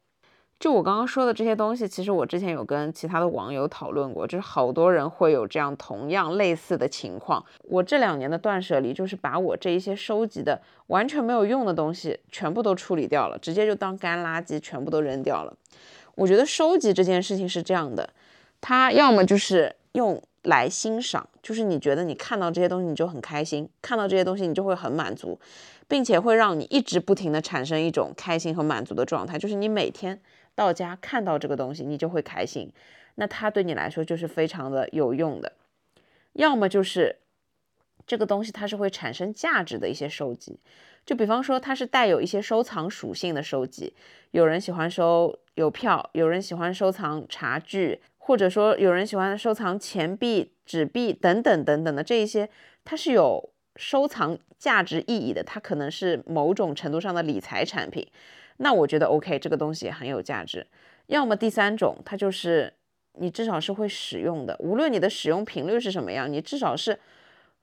[0.57, 7.43] 就我刚刚说的这些东西，其实我之前有跟其他的网友讨论过，就是好多人会有这样同样类似的情况。
[7.63, 15.53] 我这两年的断舍离，就是把我这一些收集的完全没有用的东西全部都处理掉了，直接就当干垃圾全部都扔掉了。
[16.15, 18.09] 我觉得收集这件事情是这样的，
[18.61, 25.37] 它要么就是用来欣赏，就是你觉得你看到这些东西你就很开心，看到这些东西你就会很满足，
[25.89, 30.19] 并且会让你一直不停的产生一种开心和满足的状态，就是你每天。
[30.55, 32.71] 到家看到这个东西，你就会开心，
[33.15, 35.53] 那它对你来说就是非常的有用的。
[36.33, 37.17] 要么就是
[38.07, 40.59] 这个东西它是会产生价值的一些收集，
[41.05, 43.93] 就比方说它是带有一些收藏属性的收集，
[44.31, 52.49] 有人喜欢收邮票，有人喜欢收藏茶具，或者说有人喜欢收藏钱币、纸币等等等等的这一些，
[52.83, 58.07] 它是有收藏价值意义的，它可能是某种程度上的理财产品。
[58.57, 60.65] 那我觉得 OK，这个东西很有价值。
[61.07, 62.73] 要么第三种，它就是
[63.13, 66.99] 你至少是会使用的，无论你的使用频率是什么样，你至少是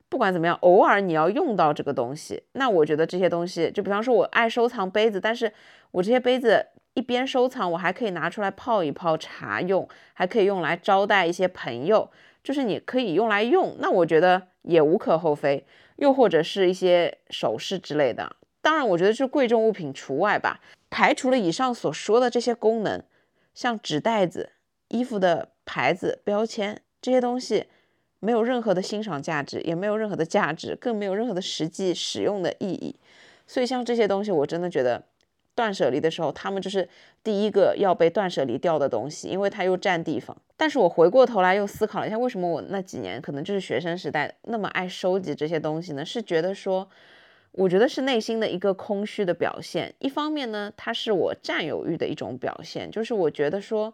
[0.07, 2.43] 不管怎么样，偶尔你要用到这个东西。
[2.53, 5.51] 那我觉得这些东西，就比方说我爱收藏杯子，但是
[5.91, 12.09] 我这些杯子一边收藏，我还可以拿出来泡一泡茶用，还可以用来招待一些朋友，
[12.43, 15.65] 就是你可以用来用，那我觉得也无可厚非。
[15.97, 18.35] 又或者是一些首饰之类的。
[18.63, 20.61] 当然，我觉得是贵重物品除外吧。
[20.89, 23.03] 排除了以上所说的这些功能，
[23.53, 24.51] 像纸袋子、
[24.87, 27.65] 衣服的牌子、标签这些东西，
[28.21, 32.95] 没有任何的欣赏价值，也没有任何的价值，更没有任何的实际使用的意义。
[33.45, 35.03] 所以，像这些东西，我真的觉得
[35.53, 36.87] 断舍离的时候，他们就是
[37.21, 40.37] 第一个要被断舍离掉的东西，因为它又占地方。
[40.55, 46.05] 但是我回过头来又思考了一下，为什么我那几年可能就是学生时代那么爱收集这些东西呢？
[46.05, 46.87] 是觉得说。
[47.53, 49.93] 我觉得是内心的一个空虚的表现。
[49.99, 53.93] 一方面呢，它是我占有欲的一种表现，就是我觉得说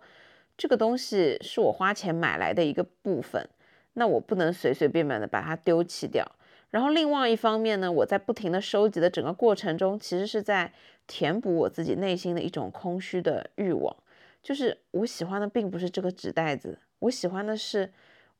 [0.58, 3.48] 这个东西是我花钱买来的一个部分，
[3.94, 6.26] 那我不能随随便便的把它丢弃掉。
[6.70, 10.72] 然后另外一方面呢，我在不停的收集的整个过程中，其实是在
[11.08, 13.96] 填补我自己内心的一种空虚的欲望。
[14.42, 17.92] 就是我喜欢的并不是这个纸袋子，我喜欢的是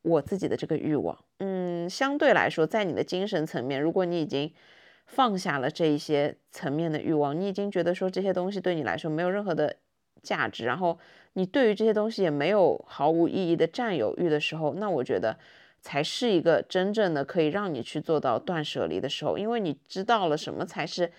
[0.02, 1.18] 我自己的这个欲望。
[1.40, 4.50] 嗯，相对来说，在你的精神层面，如果你已经
[5.10, 9.74] 放下了这一些层面的欲望，你已经觉得说这些东西对你来说没有任何的
[10.22, 10.96] 价值，然后
[11.32, 15.36] 你对于这些东西也没有毫无意义的占有欲的时候，那我觉得
[15.80, 21.10] 才是一个真正的可以让你去做到断舍离的时候，因为你知道了什么才是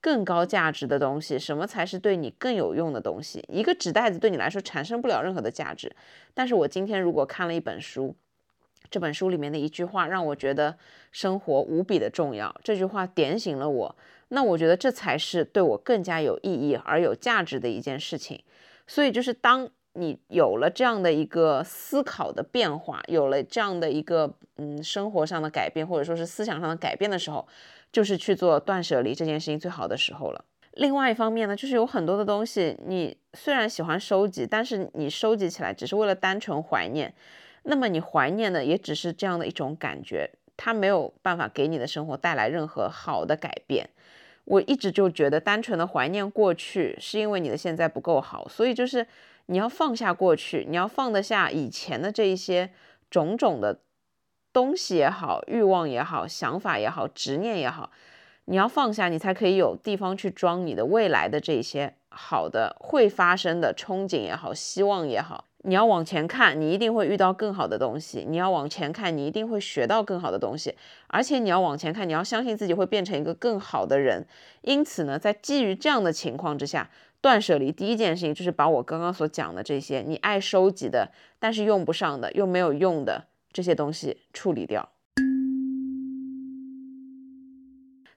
[0.00, 3.44] 更高价值的东西，什么才是对你更有用的东西。
[3.48, 5.92] 一个纸袋子对你来说产生不了任何的价值，
[6.32, 8.14] 但是我今天如果看了一本书。
[8.88, 10.76] 这本书里面的一句话让我觉得
[11.10, 13.96] 生活无比的重要，这句话点醒了我。
[14.28, 18.40] 那我觉得这才是对我更加有意义而有价值的一件事情。
[18.86, 27.46] 所以就是当你有了这样的一个思考的变化，有了这样的一个嗯生活上的改变，或者说是思想上的改变的时候，
[27.92, 30.44] 就是去做断舍离这件事情最好的时候了。
[30.74, 37.12] 另外一方面呢，就是有很多的东西，你虽然喜欢收集，但是你收集起来只是为了单纯怀念。
[37.62, 43.88] 那么你怀念的也只是这样的一种感觉，它没有办法给你的生活带来任何好的改变。
[44.44, 49.06] 我一直就觉得，单纯的怀念过去，是因为你的现在不够好，所以就是
[49.46, 52.70] 你要放下过去，你要放得下以前的这一些
[53.10, 53.80] 种种的
[54.52, 57.92] 东西也好，欲望也好，想法也好，执念也好，
[58.46, 65.44] 你要放下，你才可以有地方去装你的未来的这些好的会发生的憧憬也好，希望也好。
[65.62, 68.24] 你要往前看，你一定会遇到更好的东西。
[68.26, 70.74] 你要往前看，你一定会学到更好的东西。
[71.08, 74.26] 而且你要往前看，你要相信自己会变成一个更好的人。
[74.62, 76.88] 因此呢，在基于这样的情况之下，
[77.20, 84.88] 断舍离第一件事情就是把我刚刚所讲的这些你爱收集的，但是用不上的又没有用的这些东西处理掉。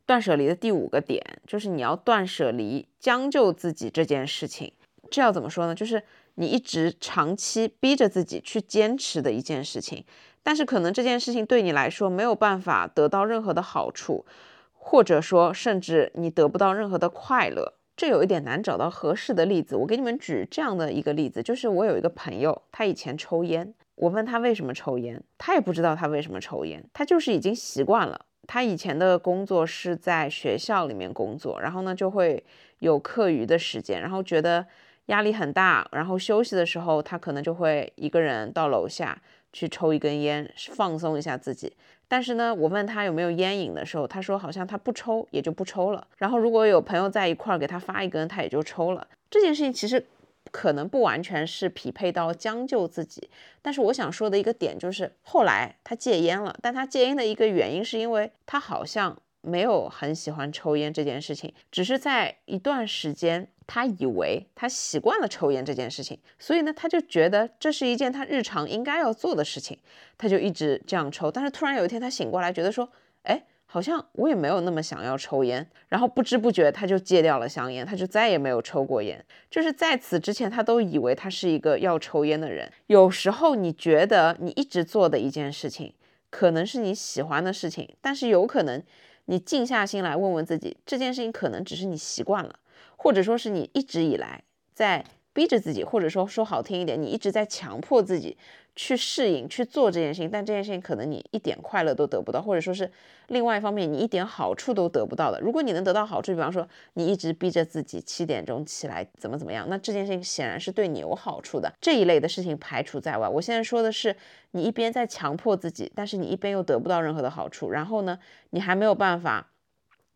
[0.06, 4.72] 断舍离的第五个点就是你要断舍离将就自己这件事情。
[5.12, 5.76] 这要怎么说呢？
[5.76, 6.02] 就是。
[6.36, 10.04] 你一直长期逼着自己去坚持的一件事情，
[10.42, 14.26] 但是可能这件事情对你来说没有办法得到任何的好处，
[14.74, 19.76] 或者说甚至你得不到任何的快乐，这有一点难找到合适的例子。
[19.76, 28.26] 我给你们举这样的一个例子，就是我有一个朋友，他以前抽烟，我问他为什么抽烟，他也不知道他为什么抽烟，他就是已经习惯了。
[28.46, 32.44] 他以前的工作是在学校里面工作，然后呢就会
[32.80, 34.66] 有课余的时间，然后觉得
[35.08, 41.76] 压力很大，然后休息的时候他可能就会一个人到楼下去抽一根烟，放松一下自己。
[42.08, 46.08] 但是呢，我问他有没有烟瘾的时候，他说好像他不抽也就不抽了。
[46.18, 49.08] 然后如果有朋友在一块儿给他发一根，他也就抽了。
[49.30, 50.06] 这件事情其实。
[50.52, 53.30] 可能不完全是匹配到将就自己，
[53.62, 69.78] 但是我想说的一个点就是，后来他戒烟了，但他戒烟的一个原因是因为他好像没有很喜欢抽烟这件事情，只是在一段时间他以为他习惯了抽烟这件事情，所以呢他就觉得这是一件他日常应该要做的事情，
[70.18, 72.90] 他就一直这样抽，但是突然有一天他醒过来，觉得说，
[73.24, 73.44] 哎。
[73.66, 79.26] 好像我也没有那么想要抽烟，然后不知不觉他就戒掉了香烟，他就再也没有抽过烟。
[79.50, 82.72] 就是在此之前，他都以为他是一个要抽烟的人。
[82.86, 85.92] 有时候你觉得你一直做的一件事情，
[86.30, 88.80] 可能是你喜欢的事情，但是有可能
[89.26, 92.60] 你静下心来问问自己，这件事情可能只是你习惯了，
[92.98, 98.38] 或者说是你一直以来在逼着自己，或者说说好听一点，你一直在强迫自己。
[98.76, 102.92] 去适应去做这件事情，但这件事情可能你一点快乐都得不到，或者说是
[103.28, 105.40] 另外一方面你一点好处都得不到的。
[105.40, 111.72] 如果你能得到好处，比方说你一直逼着自己七点钟起来怎么怎么样，那这件事情显然是对你有好处的。
[111.80, 113.30] 这一类的事情排除在外。
[113.30, 114.16] 我现在说的是
[114.54, 118.18] 你一边在强迫自己，但是你一边又得不到任何的好处，然后呢，
[118.50, 119.52] 你还没有办法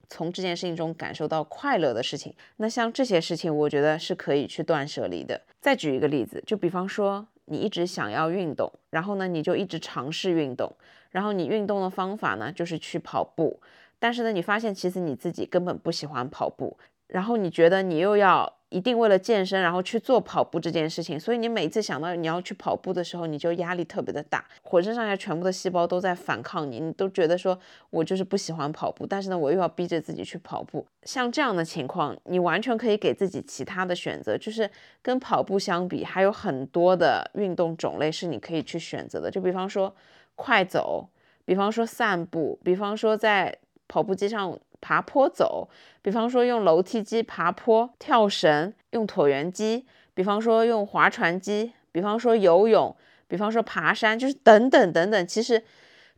[0.10, 2.36] 从这件事情中感受到快乐的事情。
[2.58, 5.42] 那像这些事情，我觉得是可以去断舍离的。
[5.62, 7.28] 再举一个例子，就比方说。
[7.50, 10.70] 你一直想要运动，然后呢，你就一直尝试运动，
[11.12, 13.62] 然后你运动的方法呢，就是去跑步，
[14.00, 18.57] 但是呢，你发现其实你自己根本不喜欢跑步，然后你觉得你又要。
[18.70, 27.58] 一定为了健身，然后去做跑步这件事情，所以你每次想到你要去跑步的时候，你就压力特别的大，浑身上下全部的细胞都在反抗你，你都觉得说
[27.90, 30.86] 我就是不喜欢跑步，但是呢，我又要逼着自己去跑步。
[31.04, 34.70] 像这样的情况，你完全可以给自己其他的选择，就是
[35.02, 39.32] 跟跑步相比，还有很多的运动种类是你可以去选择的。
[39.32, 39.96] 就比方说
[40.36, 41.08] 快走，
[41.46, 44.60] 比方说散步，比方说在跑步机上。
[44.80, 45.70] 爬坡走，
[46.02, 52.96] 比方说用楼梯机爬坡、跳绳，用椭圆机，比方说用划船机，比方说游泳，
[53.28, 55.28] 比方说爬山，就是等等等等。
[55.28, 55.64] 其实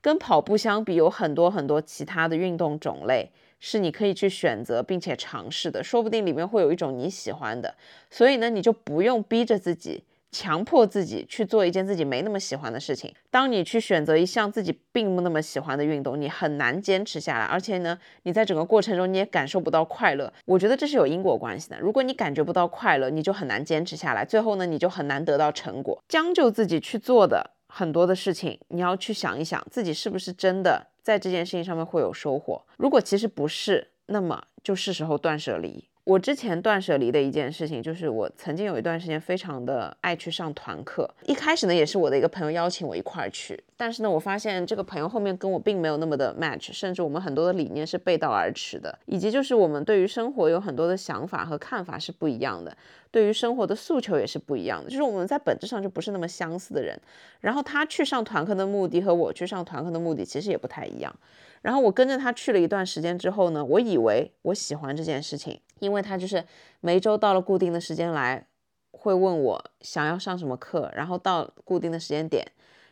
[0.01, 7.75] 跟跑步相比，有很多很多其他的运动种类是你可以去选择并且尝试的，说不定里面会有一种你喜欢的。
[8.09, 10.03] 所以呢，你就不用逼着自己。
[10.31, 13.13] 强迫自己去做一件自己没那么喜欢的事情。
[13.31, 17.45] 当你去选择一项自己并不那么喜欢的运动，你很难坚持下来。
[17.45, 20.31] 而且呢，你在整个过程中你也感受不到快乐。
[20.45, 21.79] 我觉得这是有因果关系的。
[21.79, 24.23] 如果你感觉不到快乐，你就很难坚持下来。
[24.23, 26.03] 最后呢，你就很难得到成果。
[26.07, 32.63] 将就自己去做的很多的事情，你要去想一想，自己是不是真的在这件事情上面会有收获。
[32.77, 35.88] 如果其实不是，那么就是时候断舍离。
[36.09, 41.07] 我之前断舍离的一件事情，就是我曾经有一段时间非常的爱去上团课。
[41.27, 52.75] 一开始呢，也是我的一个朋友邀请我一块儿去，但是呢，我发现这个朋友后面跟我并没有那么的 match，甚至我们很多的理念是背道而驰的，以及就是我们对于生活有很多的想法和看法是不一样的，
[53.11, 56.99] 对于生活的诉求也是不一样的，就是我们在本质上就不是那么相似的人。
[57.39, 61.15] 然后他去上团课的目的和我去上团课的目的其实也不太一样。
[61.61, 66.43] 然后我跟着他去了一段时间之后呢，我以为我喜欢这件事情，因为他就是
[66.79, 68.47] 每周到了固定的时间来，
[68.91, 72.45] 会问我想要上什么课，然后到固定的时间点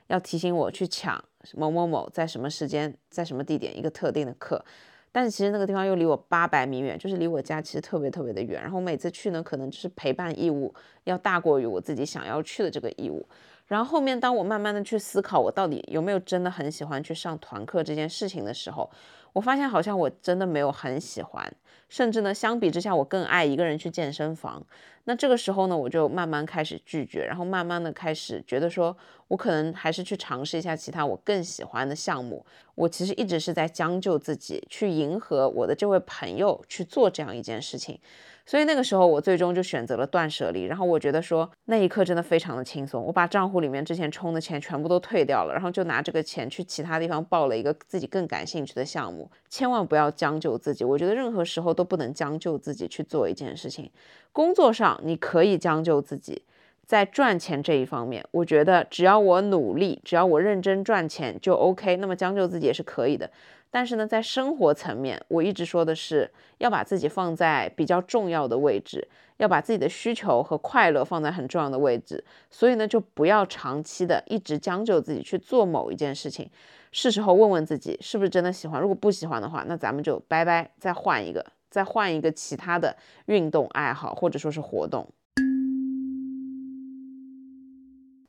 [0.08, 4.63] 要提醒我去抢某某某在什么时间在什么地点一个特定的课，
[5.12, 10.73] 但是其实那个地方又离我八百米远，就是离我家其实特别特别的远，然后每次去呢，可能就是陪伴义务
[11.06, 13.25] 要大过于我自己想要去的这个义务。
[13.67, 18.89] 然后后面，当我慢慢的去思考我到底有没有真的很喜欢去上团课这件事情的时候，
[19.34, 21.53] 我发现好像我真的没有很喜欢，
[21.89, 24.65] 甚至呢，相比之下，我更爱一个人去健身房。
[25.03, 28.95] 那这个时候呢，我就慢慢开始拒绝，然后慢慢的开始觉得说，
[29.27, 32.46] 我可能还是去尝试一下其他我更喜欢的项目。
[32.75, 38.00] 我其实一直是在将就自己，去迎合我的这位朋友去做这样一件事情。
[38.48, 40.63] 所以那个时候，我最终就选择了断舍离。
[40.63, 43.04] 然后我觉得说，那一刻真的非常的轻松。
[43.04, 49.29] 我把账户里面之前充的钱全部都退掉了，然后就拿这个钱去其他地方报了一个自己更感兴趣的项目。
[49.50, 53.91] 千万不要将就自己，我觉得任何时候都不能将就自己去做一件事情。
[54.31, 56.43] 工作上你可以将就自己，
[56.85, 61.98] 在赚钱这一方面，我觉得只要我努力，只要我认真赚钱就 OK。
[61.98, 63.29] 那么将就自己也是可以的。
[63.69, 69.07] 但是呢，在生活层面，我一直说的是要把自己放在比较重要的位置，
[69.37, 72.23] 要把自己的需求和快乐放在很重要的位置。
[72.49, 76.49] 所以呢，就不要长期的一直将就自己去做某一件事情。
[76.91, 78.81] 是时候问问自己，是不是真的喜欢？
[78.81, 82.95] 如果不喜欢的话，那咱们就拜拜，再换一个，再换一个其他的
[83.25, 85.07] 运动爱好或者说是活动。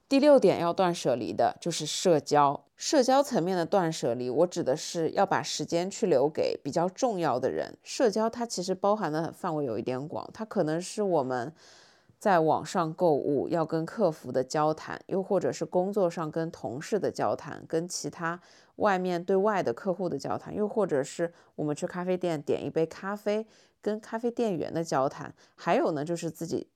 [0.09, 7.77] 第六点要断舍离的就是社交，社交层面的断舍离，我指的是要把时间去留给比较重要的人。
[7.83, 11.53] 社交它其实包含的范围有一点广，它可能是我们
[12.19, 18.41] 在网上购物要跟客服的交谈，又或者是工作上跟同事的交谈，跟其他
[18.77, 23.47] 外面对外的客户的交谈，又或者是我们去咖啡店点一杯咖啡，
[23.83, 26.67] 跟咖啡店员的交谈，还有呢就是自己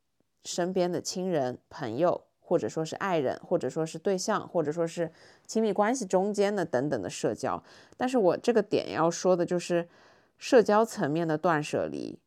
[0.44, 2.20] 身边的亲人朋友。
[2.52, 5.10] 或者说是爱人，或者说是对象，或者说是
[5.46, 7.62] 亲密关系中间的等等的社交。
[7.96, 9.88] 但是我这个点要说的就是，
[10.36, 12.18] 社交层面的断舍离，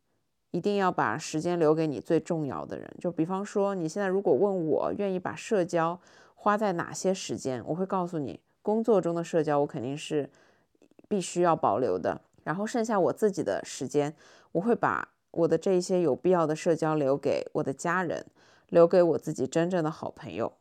[0.49, 2.91] 一定要把时间留给你最重要的人。
[2.99, 5.99] 就比方说，你现在如果问我愿意把社交
[6.34, 10.28] 花在哪些时间，我会告诉你，工作中的社交我肯定是
[11.07, 12.19] 必须要保留的。
[12.43, 14.15] 然后剩下我自己的时间，
[14.53, 18.26] 我会把我的这一些有必要的社交留给我的家人。
[18.70, 20.53] 留给我自己真正的好朋友。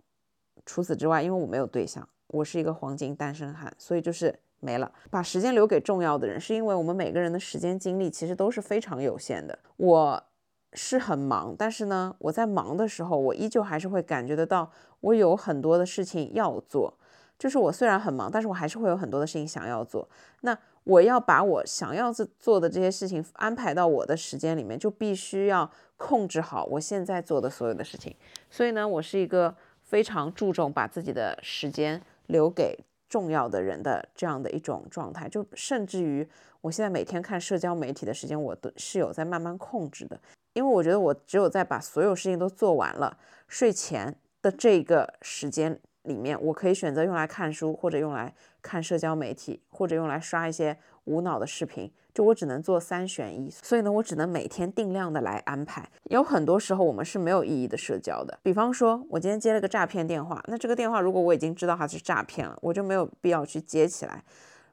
[0.67, 4.91] 除此之外，因为我没有对象，我是一个黄金单身汉，所以就是没了。
[5.11, 9.59] 把时间留给重要的人，是因为我们每个人的时间精力其实都是非常有限的。
[9.77, 10.25] 我
[10.73, 16.95] 是很忙，但是呢，我在忙的时候，我依旧还是会感觉得到，我有很多的事情要做。
[17.37, 20.09] 就是我虽然很忙，但是我还是会有很多的事情想要做。
[20.43, 28.15] 那我要把我想要做的这些事情安排到我的时间里面，就必须要控制好我现在做的所有的事情。
[28.51, 32.79] 所以呢，我是一个非常注重把自己的时间留给
[33.09, 35.29] 重要的人的这样的一种状态。
[35.29, 36.27] 就甚至于
[36.61, 40.21] 我现在每天看社交媒体的时间，我都是有在慢慢控制的。
[40.53, 43.19] 因为我觉得我只有在把所有事情都做完了，
[43.49, 45.81] 睡前的这个时间。
[46.05, 48.31] 里面我可以选择用来看书，或者用来
[48.61, 51.91] 看社交媒体，或者用来刷一些无脑的视频。
[52.13, 55.91] 就我只能做三选一，所以呢，我只能每天定量的来安排。
[56.05, 64.23] 有很多时候我们是没有意义的社交的，比方说我今天接了个诈骗电话，那这个电话如果我已经知道它是诈骗了，我就没有必要去接起来。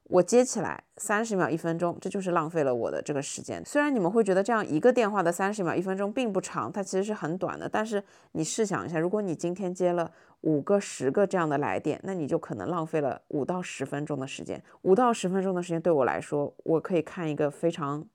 [0.03, 3.63] 我接起来三十秒一分钟，这就是浪费了我的这个时间。
[3.65, 7.67] 虽然你们会觉得这样一个电话的三十秒一分钟并不长，它其实是很短的。
[7.67, 8.03] 但是
[8.33, 10.11] 你试想一下，如果你今天接了
[10.41, 14.61] 五个、十个这样的来电，那你就可能浪费了五到十分钟的时间。
[14.81, 18.05] 五到十分钟的时间对我来说，我可以看一个非常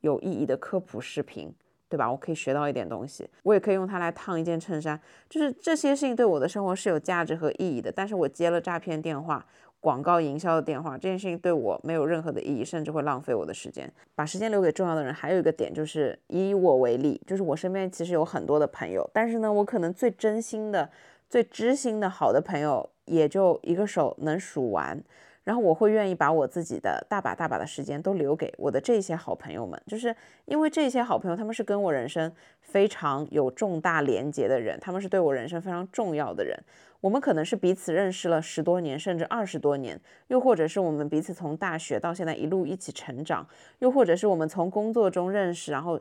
[0.00, 1.54] 有意义的科普视频，
[1.88, 2.10] 对吧？
[2.10, 5.00] 我可以学到一点东西，我也可以用它来烫一件衬衫。
[5.28, 7.90] 就是这些事情对我的生活是有价值和意义的。
[7.90, 9.44] 但是我接了诈骗电话。
[9.80, 13.92] 广告营销的电话这件事情对我没有任何的意义，甚至会浪费我的时间。
[14.14, 20.88] 把时间留给重要的人，还有一个点就是以我为例，就是我身边其实有很多的朋友，但是呢，我可能最真心的、
[21.32, 25.02] 最知心的好的朋友也就一个手能数完。
[25.44, 30.14] 然后我会愿意把我自己的大把大把的时间都留给我的这些好朋友们，就是
[30.44, 32.30] 因为这些好朋友他们是跟我人生
[32.60, 36.54] 非常有重大连结的人，他们是对我人生非常重要的人。
[37.00, 45.98] 我们可能是彼此认识了十多年，甚至二十多年，又或者是我们彼此从大学到现在一路一起成长，又或者是我们从工作中认识，然后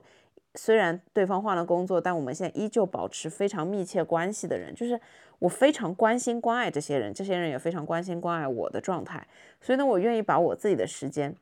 [0.56, 5.00] 虽然对方换了工作，但我们现在依旧保持非常密切关系的人，就是
[5.40, 9.28] 我非常关心关爱这些人，这些人也非常关心关爱我的状态，
[9.60, 11.36] 所以呢，我愿意把我自己的时间，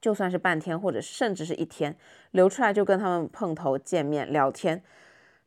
[0.00, 1.96] 就算是半天或者甚至是一天
[2.32, 4.82] 留出来，就跟他们碰头见面聊天，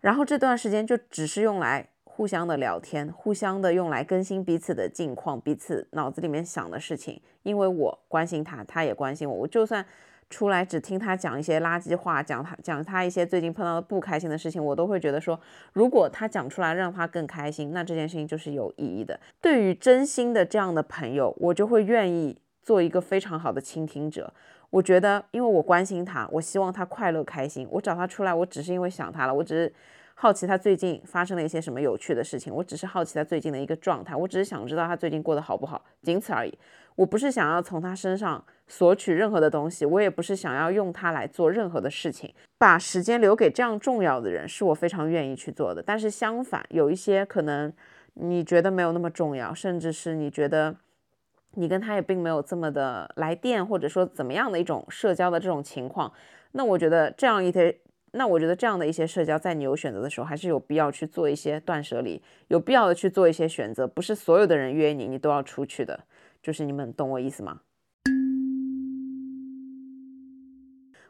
[0.02, 1.90] 然后这段时间就只是用来。
[2.18, 7.22] 互相的聊天，互相的用来更新彼此的近况，彼此脑子里面想的事情。
[7.44, 9.36] 因为我关心他，他也关心我。
[9.36, 9.86] 我就算
[10.30, 15.40] 出来只听他讲一些垃圾话，讲他讲他一些最近碰到的不开心的事情，我都会觉得说，
[15.74, 19.20] 如果他讲出来让他更开心，那这件事情就是有意义的。
[19.42, 24.34] 对于真心的这样的朋友，我就会愿意做一个非常好的倾听者。
[24.70, 27.68] 我觉得，因为我关心他，我希望他快乐开心。
[27.72, 29.74] 我找他出来，我只是因为想他了，我只是。
[30.20, 36.58] 好奇他最近发生了一些什么有趣的事情，我只是好奇他最近的一个状态，我只是想知道他最近过得好不好，仅此而已。
[36.98, 42.34] 我不是想要从他身上索取任何的东西，我也不是想要用他来做任何的事情。
[42.58, 45.82] 把时间留给这样重要的人，是我非常愿意去做的。
[45.82, 47.72] 但是相反，有一些可能
[48.16, 50.76] 你觉得没有那么重要，甚至是你觉得
[51.52, 56.12] 你跟他也并没有这么的来电，或者说怎么样的一种社交的这种情况，
[56.54, 57.78] 那我觉得这样一些。
[58.12, 66.00] 那我觉得这样的一些社交，在你有选择的时候，还是有必要去做一些断舍离，有必要的去做一些选择，不是所有的人约你，你都要出去的。
[66.42, 67.62] 就是你们懂我意思吗？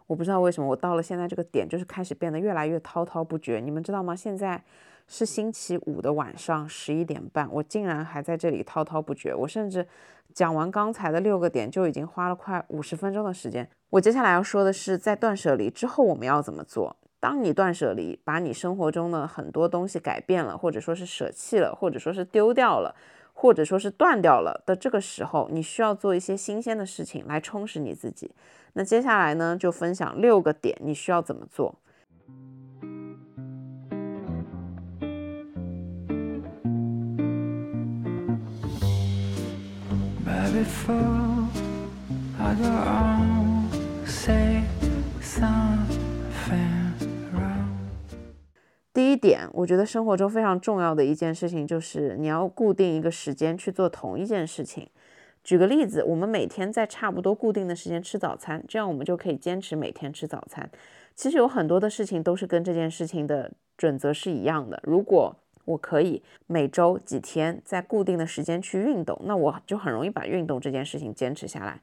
[0.07, 3.59] 我不知道为什么我到了现在这个点，就是开始变得越来越滔滔不绝。
[3.59, 4.15] 你们知道吗？
[4.15, 4.63] 现在
[5.05, 9.36] 是星期五的晚上十一点半，我竟然还在这里滔滔不绝。
[9.36, 9.86] 我甚至
[10.34, 13.69] 讲完刚才的六个点，就已经花了快五十分钟的时间。
[13.89, 16.95] 我接下来要说的是，在断舍离之后我们要怎么做？
[17.19, 22.95] 当你断舍离，把你生活中的很多东西改变了，或者说是舍弃了，或者说是丢掉了。
[23.40, 28.32] 或者说是断掉了的这个时候，你需要做一些新鲜的事情来充实你自己。
[28.74, 31.76] 那接下来呢，就分享六个点，你需要怎么做。
[48.98, 54.89] 第一点，我觉得生活中非常重要的一件事情就是你要固定一个时间去做同一件事情。
[55.43, 60.68] 举个例子，我们每天在差不多固定的时间吃早餐，这样我们就可以坚持每天吃早餐。
[61.14, 64.82] 其实有很多的事情都是跟这件事情的准则是一样的。
[64.82, 65.36] 如果
[65.66, 71.80] 我可以每周几天在固定的时间去运动，那我就很容易把运动这件事情坚持下来。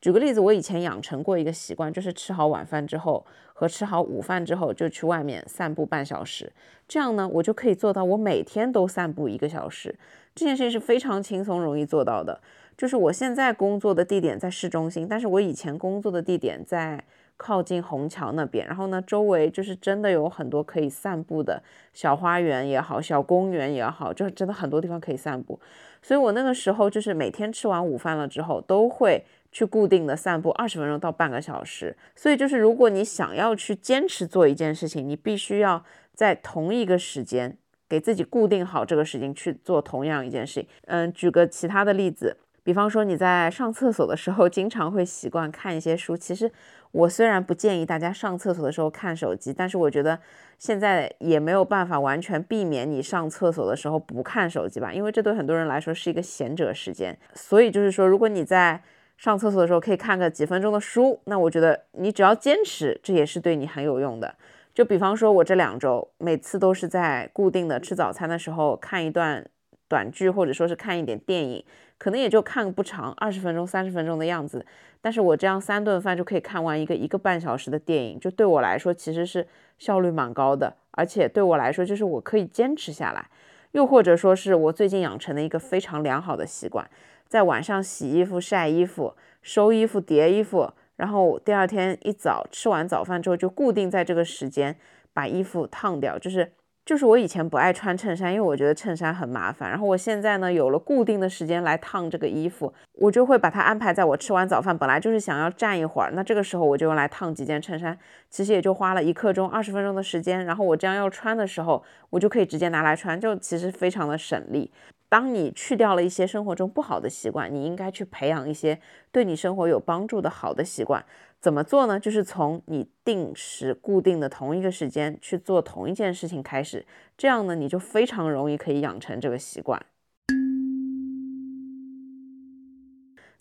[0.00, 6.52] 举个例子，我以前养成过一个习惯，就是吃好晚饭之后和吃好午饭之后就去外面散步半小时。
[6.86, 9.96] 这样呢，我就可以做到我每天都散步一个小时。
[10.36, 12.40] 这件事情是非常轻松容易做到的。
[12.76, 17.02] 就是我现在工作的地点在市中心，但是我以前工作的地点在
[17.36, 18.64] 靠近虹桥那边。
[18.68, 21.60] 然后呢，周围就是真的有很多可以散步的
[21.92, 25.58] 小花园也好，小公园也好，就真的很多地方可以散步。
[26.00, 29.24] 所以我那个时候就是每天吃完午饭了之后都会。
[29.50, 35.84] 去固定的散步二十分钟到半个小时，所以就是如果你想要去坚持做一件事情，你必须要
[36.14, 37.56] 在同一个时间
[37.88, 40.68] 给自己固定好这个时间去做同样一件事情。
[40.86, 46.16] 嗯，举个其他的例子，比方说你在上厕所的时候经常会习惯看一些书。
[46.16, 46.52] 其实
[46.90, 50.18] 我虽然不建议大家上厕所的时候看手机，但是我觉得
[50.58, 57.18] 现在也没有办法完全避免你上厕所的时候不看手机吧，因为这对很多人来说是一个闲者时间。
[57.34, 58.82] 所以就是说，如果你在
[59.18, 64.32] 上厕所的时候可以看个几分钟的书，那我觉得你只要坚持，这也是对你很有用的。
[64.72, 69.44] 就比方说，我这两周每次都是在固定的吃早餐的时候看一段
[69.88, 71.64] 短剧，或者说是看一点电影，
[71.98, 74.64] 可能也就看个不长，二十分钟、三十分钟的样子。
[75.00, 79.44] 但是我这样三顿饭就可以看完一个一个半小时的电影，就对我来说其实是
[79.78, 83.26] 效率蛮高的，而且对我来说就是我可以坚持下来。
[83.72, 86.88] 又或者说是我最近养成的一个非常良好的习惯。
[87.28, 94.76] 在晚上洗衣服、晒衣服、收衣服、叠衣服，然后第二天一早吃完早饭之后，就固定在这个时间
[95.12, 96.52] 把衣服烫掉，就是。
[96.88, 99.68] 就是我以前不爱穿衬衫，因为我觉得衬衫很麻烦。
[99.68, 107.98] 然后我现在呢，有了固定的时间来烫这个衣服，我就会把它安排在我吃完早饭，本来就是想要站一会儿，那这个时候我就用来烫几件衬衫，
[108.30, 110.42] 其实也就花了一刻钟、二十分钟的时间。
[110.46, 114.72] 然后我这样要穿的时候，我就可以直接拿来穿，就其实非常的省力。
[115.08, 118.78] 当你去掉了一些生活中不好的习惯，你应该去培养一些
[119.10, 121.04] 对你生活有帮助的好的习惯。
[121.40, 122.00] 怎么做呢？
[122.00, 126.84] 就是从你定时固定的同一个时间去做同一件事情开始，
[127.16, 129.80] 这样呢，你就非常容易可以养成这个习惯。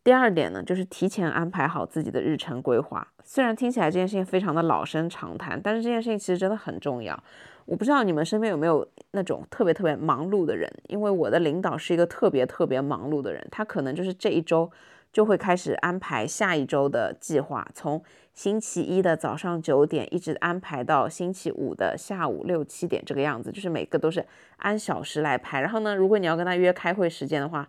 [0.08, 3.06] 第二点呢，就是提前安排好自己的日程规划。
[3.26, 7.22] 虽然听起来这件事情非常的老生常谈，但是这件事情其实真的很重要。
[7.66, 14.72] 我不知道你们身边有没有那种特别特别忙碌的人，因为我的领导是一个特别特别忙碌的人，他可能就是这一周。
[15.14, 18.04] 就会开始安排下一周的计划，从
[18.34, 24.24] 星期一的早上九点一直安排到星期五的下午六七点这个样子，就是每个都是
[24.58, 25.62] 按小时来排。
[25.62, 27.68] 然后呢，如果你要跟他约开会时间的话，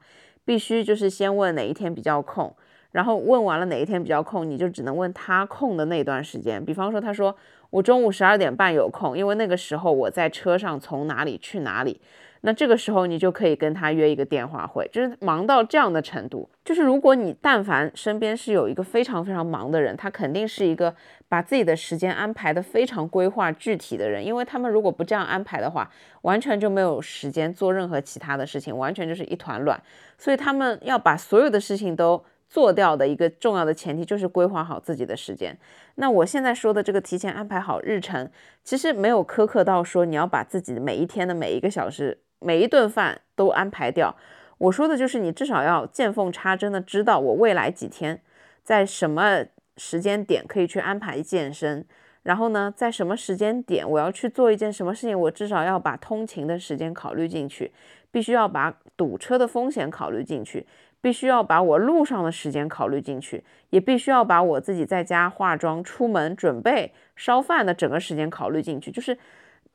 [0.48, 2.50] 必须就是先问哪一天比较空，
[2.92, 6.64] 然后问完了哪一天比较空，你就只能问他空的那段时间。
[6.64, 7.36] 比方说，他说
[7.68, 12.00] 我中午十二点半有空，因为那个时候我在车上从哪里去哪里。
[12.40, 16.48] 那这个时候你就可以跟他约一个电话会，就是忙到这样的程度。
[16.64, 20.94] 就是如果你但凡身边是有一个非常非常忙的人，他肯定是一个
[21.28, 25.90] 把自己的时间安排的非常规划具体的人，因为他们如果不这样安排的话，
[26.22, 29.80] 完全就没有时间做任何其他的事情，完全就是一团乱。
[30.16, 35.56] 所以他们要把所有的事情都做掉的一个重要的前提就是规划好自己的时间。
[35.96, 38.30] 那我现在说的这个提前安排好日程，
[38.64, 42.18] 其实没有苛刻到说你要把自己的每一天的每一个小时。
[42.40, 44.14] 每一顿饭都安排掉，
[44.58, 48.22] 我说的就是你至少要见缝插针的知道我未来几天
[48.62, 49.44] 在什么
[49.78, 51.84] 时间点可以去安排健身，
[52.24, 57.72] 然后呢，在什么时间点我要去做一件什么事情，我至少要把通勤的时间考虑进去，
[58.10, 60.66] 必须要把堵车的风险考虑进去，
[61.00, 68.90] 必须要把我路上的时间考虑进去，也必须要把我自己在家化妆、出门准备烧饭的整个时间考虑进去。
[68.90, 69.16] 就是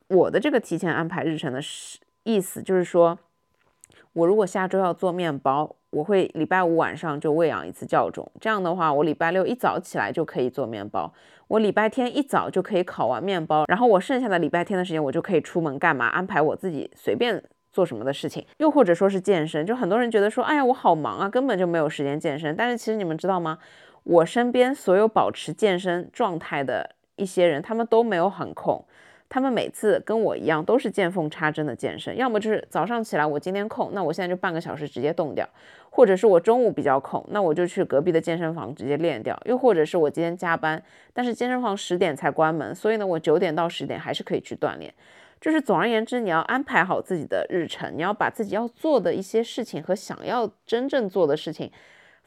[0.08, 1.60] 我的这个提前安排日程的
[2.24, 3.18] 意思，就是说
[4.14, 5.76] 我如果下周要做面包。
[5.94, 11.14] 我会礼拜五晚上就喂养一次教种，这样的话，我礼拜六一早起来就可以做面包，
[11.46, 16.06] 我礼拜天一早就可以烤完面包，然后我剩下的礼拜天的时间，我就可以出门干嘛？
[16.06, 17.40] 安排我自己随便
[17.70, 19.64] 做什么的事情，又或者说是健身。
[19.64, 22.56] 就很多人觉得说，哎呀，我好忙啊，根本就没有时间健身。
[22.56, 23.56] 但是其实你们知道吗？
[24.02, 28.84] 我身边所有保持健身状态的一些人，他们都没有很空。
[29.34, 35.44] 他们每次跟我一样，都是见缝插针的健身，要么就是早上起来我今天空，那我现在就半个小时直接动掉；
[35.90, 40.80] 或者是我中午比较空，那我就去隔壁的健身房直接练掉；又或者是我今天加班，
[41.12, 44.94] 但是健身房十点才关门，所以呢，我九点到十点还是可以去锻炼。
[45.40, 51.72] 就是总而言之，你要安排好自己的日程，你要把自己要做的一些事情和想要真正做的事情。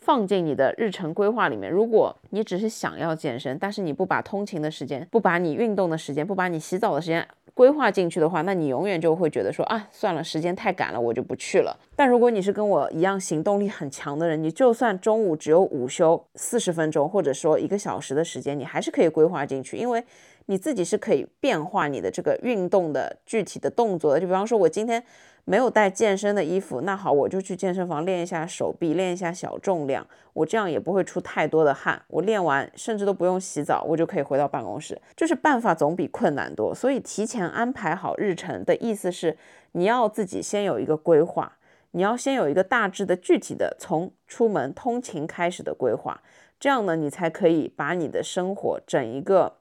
[0.07, 1.69] 放进你的日程规划里面。
[1.69, 11.77] 如果你只是想要健身，但是你不把通勤的时间、不把你运动的时间、不把你洗澡的时间规划进去的话，那你永远就会觉得说啊，算了，时间太赶了，我就不去了。
[11.93, 20.01] 但如果你是跟我一样行动力很强的人，你就算中午只有午休四十分钟，或者说一个小时的时间，你还是可以规划进去，因为
[20.45, 24.21] 你自己是可以变化你的这个运动的具体的动作的。
[24.21, 25.03] 就比方说，我今天。
[25.49, 32.01] 没有带健身的衣服，那好，我就去健身房练一下手臂，练一下小重量，我这样也不会出太多的汗。
[32.09, 35.01] 我练完甚至都不用洗澡，我就可以回到办公室。
[35.15, 39.37] 就是办法总比困难多，所以提前安排好日程的意思是，
[39.71, 41.53] 你要自己先有一个规划，
[41.91, 46.21] 你要先有一个大致的具体的从出门通勤开始的规划，
[46.59, 49.53] 这样呢，你才可以把你的生活整一个，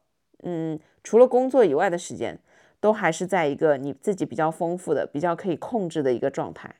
[0.43, 2.41] 嗯，除了工作以外的时间。
[2.87, 6.73] 都还是在一个你自己比较丰富的、比较可以控制的一个状态。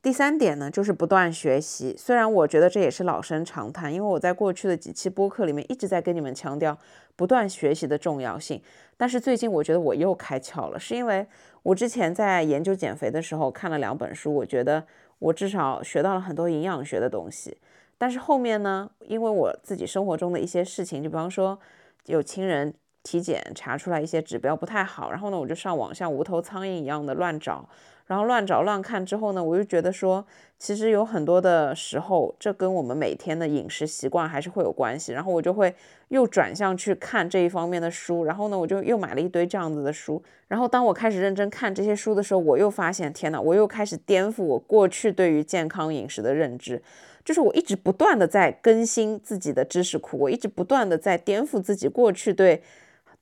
[0.00, 1.94] 第三点呢，就是不断学习。
[1.98, 6.78] 虽然我觉得这也是老生常谈，因为我在过去的几期播客里面一直在跟你们强调
[7.16, 8.62] 不断学习的重要性。
[8.96, 11.26] 但是最近我觉得我又开窍了，是因为
[11.62, 14.82] 我之前在研究减肥的时候看了两本书，我觉得
[15.18, 17.58] 我至少学到了很多营养学的东西。
[17.98, 21.58] 但是后面呢，因为我自己生活中的一些事情，就比方说。
[22.06, 22.72] 有亲人
[23.06, 27.68] 体检查出来一些指标不太好，然后呢，我就上网像无头苍蝇一样的乱找，
[28.06, 30.26] 然后乱找乱看之后呢，我就觉得说，
[30.58, 35.12] 其实有很多的时候，这跟我们每天的饮食习惯还是会有关系。
[35.12, 35.72] 然后我就会
[36.08, 40.20] 又转向去看这一方面的书，然后呢，我就又买了一堆这样子的书。
[40.48, 46.82] 然后当我开始认真看这些书的时候，我又发现，天呐，我又开始颠覆我过去对于健康饮食的认知。
[47.24, 52.62] 就是我一直不断的在更新自己的知识库，我一直不断的在颠覆自己过去对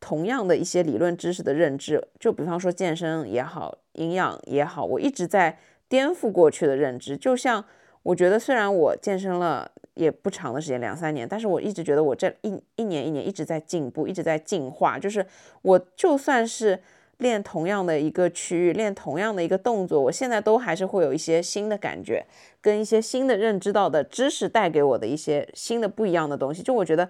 [0.04, 2.06] 同样的一些理论知识的认知。
[2.20, 7.16] 就比方说健身也好，营养也好，我一直在颠覆过去的认知。
[7.16, 7.64] 就像
[8.02, 14.98] 我觉得，虽然我健身了也不长的时间，两三年，但是我一直觉得我这一一年一年一直在进步，一直在进化。
[14.98, 15.24] 就是
[15.62, 16.80] 我就算是。
[17.18, 22.26] 练同样的一个区域，练同样的一个动作，我现在都还是会有一些新的感觉，
[22.60, 26.60] 跟一些新的认知到的知识带给我的一些新的不一样的东西。
[26.60, 27.08] 就我觉得，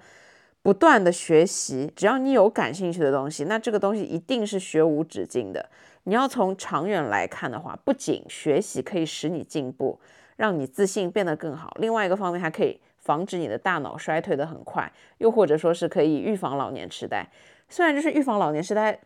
[0.64, 5.68] 不断的学习，只要你有感兴趣的东西，那这个东西一定是学无止境的。
[6.04, 10.00] 你要从长远来看的话，不仅学习可以使你进步，
[10.36, 17.28] 让你自信变得更好，另外一个方面还可以防止你的大脑衰退的很快，又或者说是可以预防老年痴呆。
[17.68, 18.98] 虽然就是预防老年痴呆。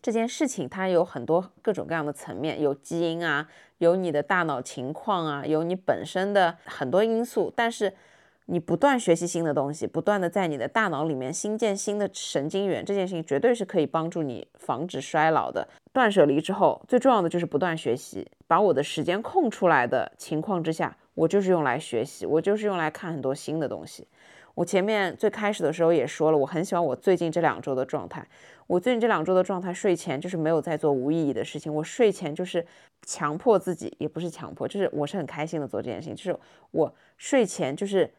[0.00, 3.48] 这件事情它有很多各种各样的层面，有基因啊，
[3.78, 7.52] 有你的大脑情况啊，有你本身的很多因素。
[7.56, 7.92] 但是
[8.50, 15.68] 你不断学习新的东西，不断的在你的大脑里面新建新的神经元，这件事情绝对是可以帮助你防止衰老的。
[15.92, 18.26] 断舍离之后，最重要的就是不断学习。
[18.46, 24.08] 把我的时间空出来的情况之下，我就是用来学习，我就是用来看很多新的东西。
[24.54, 28.26] 我前面最开始的时候也说了，我很喜欢我最近这两周的状态。
[28.66, 31.72] 我最近这两周的状态，睡前就是没有在做无意义的事情。
[31.72, 32.64] 我睡前就是
[33.02, 36.16] 强迫自己，也不是强迫，就是我是很开心的做这件事情。
[36.16, 36.38] 就是
[36.70, 38.10] 我睡前就是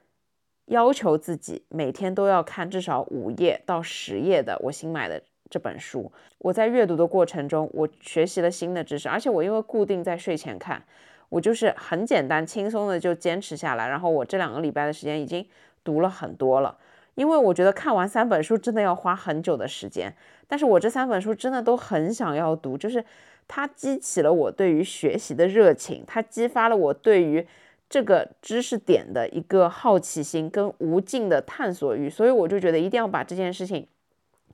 [0.69, 6.11] 要求自己每天都要看至少五页到十页的我新买的这本书。
[6.39, 10.81] 我在阅读的过程中，我学习了新的知识，而且我因为固定在睡前看，
[11.29, 13.87] 我就是很简单轻松的就坚持下来。
[13.87, 15.45] 然后我这两个礼拜的时间已经。
[15.81, 16.77] 读了很多了，
[17.15, 20.13] 因为我觉得看完三本书真的要花很久的时间，
[20.45, 23.03] 但是我这三本书真的都很想要读，就是
[23.47, 27.47] 它激起了我对于学习的热情，它激发了我对于
[27.89, 33.87] 这个知识点的一个好奇心跟无尽的探索欲，所以我就觉得一定要把这件事情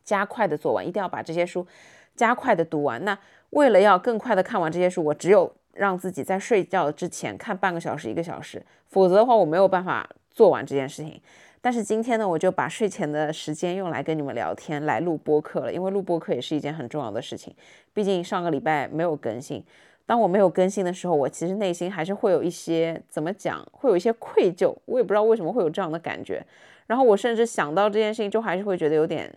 [0.03, 1.67] 加快的做完，一定要把这些书
[2.15, 3.03] 加快的读完。
[3.03, 3.17] 那
[3.49, 11.21] 为了要更快的看完这些书，我只有让自己在睡觉之前看半个小时、一个小时，否则的话我没有办法做完这件事情。
[11.59, 17.53] 但是今天呢，我就把睡前的时间用来跟你们聊天，来录播客了，因为录播客也是一件很重要的事情，
[17.91, 19.61] 毕竟上个礼拜没有更新。
[20.05, 24.75] 当我没有更新的时候，我其实内心还是会有一些怎么讲，会有一些愧疚。
[24.85, 26.45] 我也不知道为什么会有这样的感觉。
[26.85, 29.33] 然后我甚至想到这件事情，就还是会觉得有点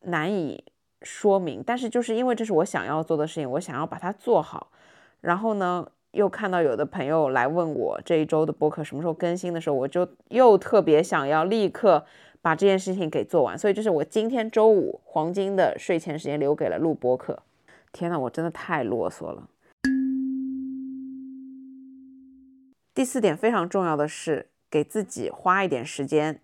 [0.00, 0.64] 难以
[1.02, 1.62] 说明。
[1.64, 4.72] 但是就是因为这是我想要做的事情，我想要把它做好。
[5.20, 12.04] 然后呢，又看到有的朋友来问我这一周的播客什么时候更新的时候，我就又特别想要立刻
[12.42, 13.56] 把这件事情给做完。
[13.56, 17.38] 所以就是我今天周五黄金的睡前时间留给了录播课。
[17.92, 19.48] 天呐，我真的太啰嗦了。
[22.92, 26.40] 第四点非常重要的是，给自己花一点时间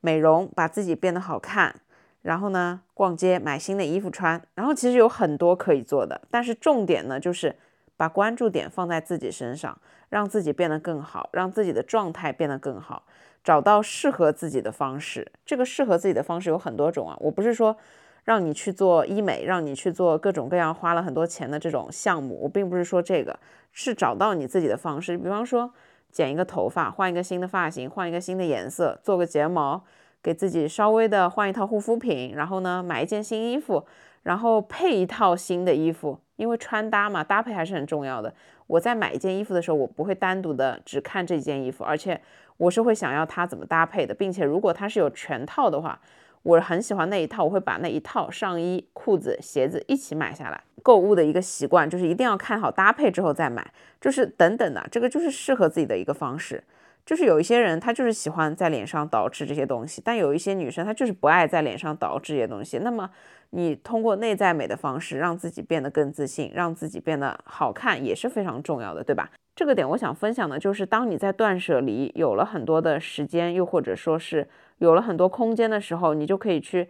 [0.00, 1.82] 美容，把自己变得好看。
[2.22, 4.42] 然后呢，逛街买新的衣服穿。
[4.54, 7.54] 然后其实有很多可以做的，但是重点呢，就是
[7.96, 9.78] 把关注点放在自己身上，
[10.08, 13.04] 让自己变得更好，让自己的状态变得更好，
[13.44, 15.30] 找到适合自己的方式。
[15.44, 17.76] 这个适合自己的方式有很多种啊，我不是说
[18.24, 23.38] 让你去做医美，让你去做各种各样花了很多钱的这种项目，我并不是说这个，
[23.72, 25.18] 是找到你自己的方式。
[25.18, 25.72] 比方说。
[26.10, 29.82] 剪一个头发，换一个新的发型，换一个新的颜色，做个睫毛，
[30.22, 33.84] 给自己稍微的换一套护肤品，然后呢，买一件新衣服，
[34.22, 38.34] 然后配一套新的衣服，因为穿搭嘛，搭配还是很重要的。
[38.66, 42.20] 我在买一件衣服的时候，我不会单独的只看这件衣服，而且
[42.56, 46.00] 我是会想要它怎么搭配的，并且如果它是有全套的话。
[46.42, 50.62] 我很喜欢那一套，我会把那一套上衣、裤子、鞋子一起买下来。
[50.82, 53.70] 购物的一个习惯就是一定要看好搭配之后再买，
[54.00, 56.64] 就是等等的，这个就是适合自己的一个方式。
[57.04, 62.78] 就是有一些人他就是喜欢在脸上捯饬这些东西，但有一些女生她就是不爱在脸上捯饬这些东西。
[62.78, 63.10] 那么
[63.50, 69.30] 你通过内在美的方式让自己变得更自信，让自己变得好看也是非常重要的，对吧？
[69.54, 74.48] 这个点我想分享的就是，当你在断舍离有了很多的时间，又或者说是。
[74.80, 76.88] 有了很多空间的时候，你就可以去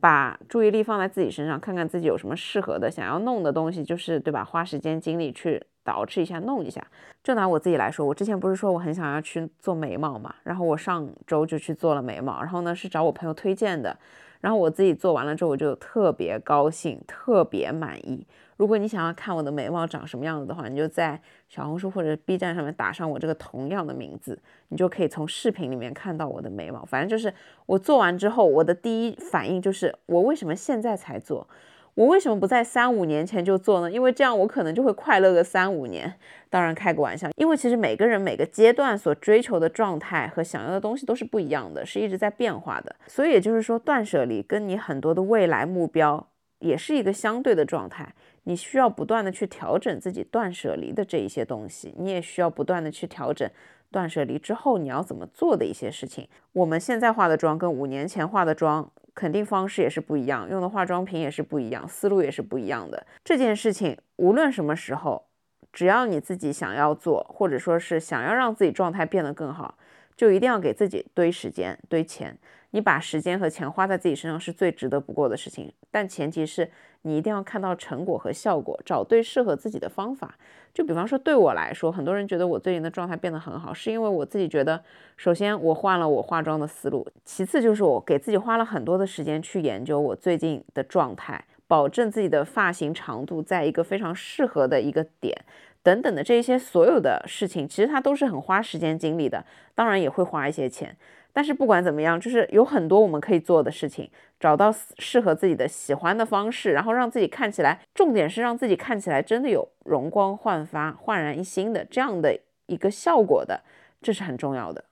[0.00, 4.44] 把注意力放在自己身上，看看自己有什么适合的、想要弄的东西，就是对吧？
[4.44, 6.84] 花时间精力去捯饬一下、弄一下。
[7.22, 13.96] 就拿我自己来说，我之前不是说我很想要去做眉毛嘛，然后我上周就去做了眉毛，然后呢是找我朋友推荐的，
[14.40, 18.26] 然后我自己做完了之后，我就特别高兴，特别满意。
[18.56, 24.38] 如果你想要看我的眉毛长什么样子的话，你就在小红书或者 B 站上面打上我这个同样的名字，
[24.68, 26.84] 你就可以从视频里面看到我的眉毛。
[26.84, 27.32] 反正就是
[27.66, 31.48] 我做完之后，我的第一反应就是我为什么现在才做？
[31.94, 33.92] 我为什么不在三五年前就做呢？
[33.92, 36.10] 因为这样我可能就会快乐个三五年。
[36.48, 42.96] 当然开个玩笑，因为其实每个人每个阶段所追求的状态和想要的东西都是不一样的，是一直在变化的。
[43.06, 46.26] 所以也就是说，断舍离跟你很多的未来目标
[46.60, 48.14] 也是一个相对的状态。
[48.44, 53.48] 你需要不断的去调整自己断舍离的这一些东西，你也需要不断的去调整
[53.90, 56.28] 断舍离之后你要怎么做的一些事情。
[56.52, 63.06] 我们现在化的妆跟五年前化的妆肯定方式也是不一样，用的化妆品也是不一样，思路也是不一样的。
[63.22, 65.26] 这件事情无论什么时候，
[65.72, 69.76] 只要你自己想要做，或者说是想要让自己状态变得更好，
[70.16, 72.38] 就一定要给自己堆时间、堆钱。
[72.74, 76.70] 你把时间和钱花在自己身上是最值得不过的事情，但前提是
[77.02, 80.36] 你一定要看到成果和效果，找对适合自己的方法。
[80.72, 84.82] 就比方说，对我来说，很多人觉得我最近的状态变得很好，是因为我自己觉得，
[85.16, 95.36] 首先我换了我化妆的思路，其次就是我给自己花了很多的时间去研究我最近的状态，保证自己的发型长度在一个非常适合的一个点，
[95.82, 99.44] 等等的这些所有的事情，其实它都是很花时间精力的，
[99.74, 100.96] 当然也会花一些钱。
[101.34, 113.62] 但是不管怎么样，就是有很多我们可以做的事情，找到适合自己的、喜欢的方式，然后让自己看起来，重点是让自己看起来真的有容光焕发、焕然一新的这样的一个效果的，
[114.02, 114.84] 这是很重要的。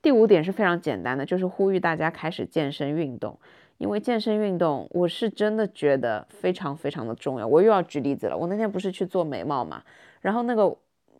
[0.00, 3.36] 第五点是非常简单的，就是呼吁大家开始健身运动，
[3.78, 7.46] 因为健身运动我是真的觉得非常非常的重要。
[7.48, 9.82] 我又要举例子了，我那天不是去做眉毛嘛，
[10.20, 10.76] 然后那个。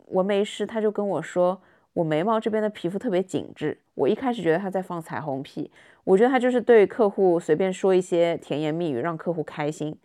[0.09, 1.61] 纹眉师他就跟我说，
[1.93, 3.77] 我眉毛这边的皮肤特别紧致。
[3.93, 5.71] 我一开始觉得他在放彩虹屁，
[6.03, 9.97] 我觉得他就是对客户随便说一些甜言蜜语，让客户开心。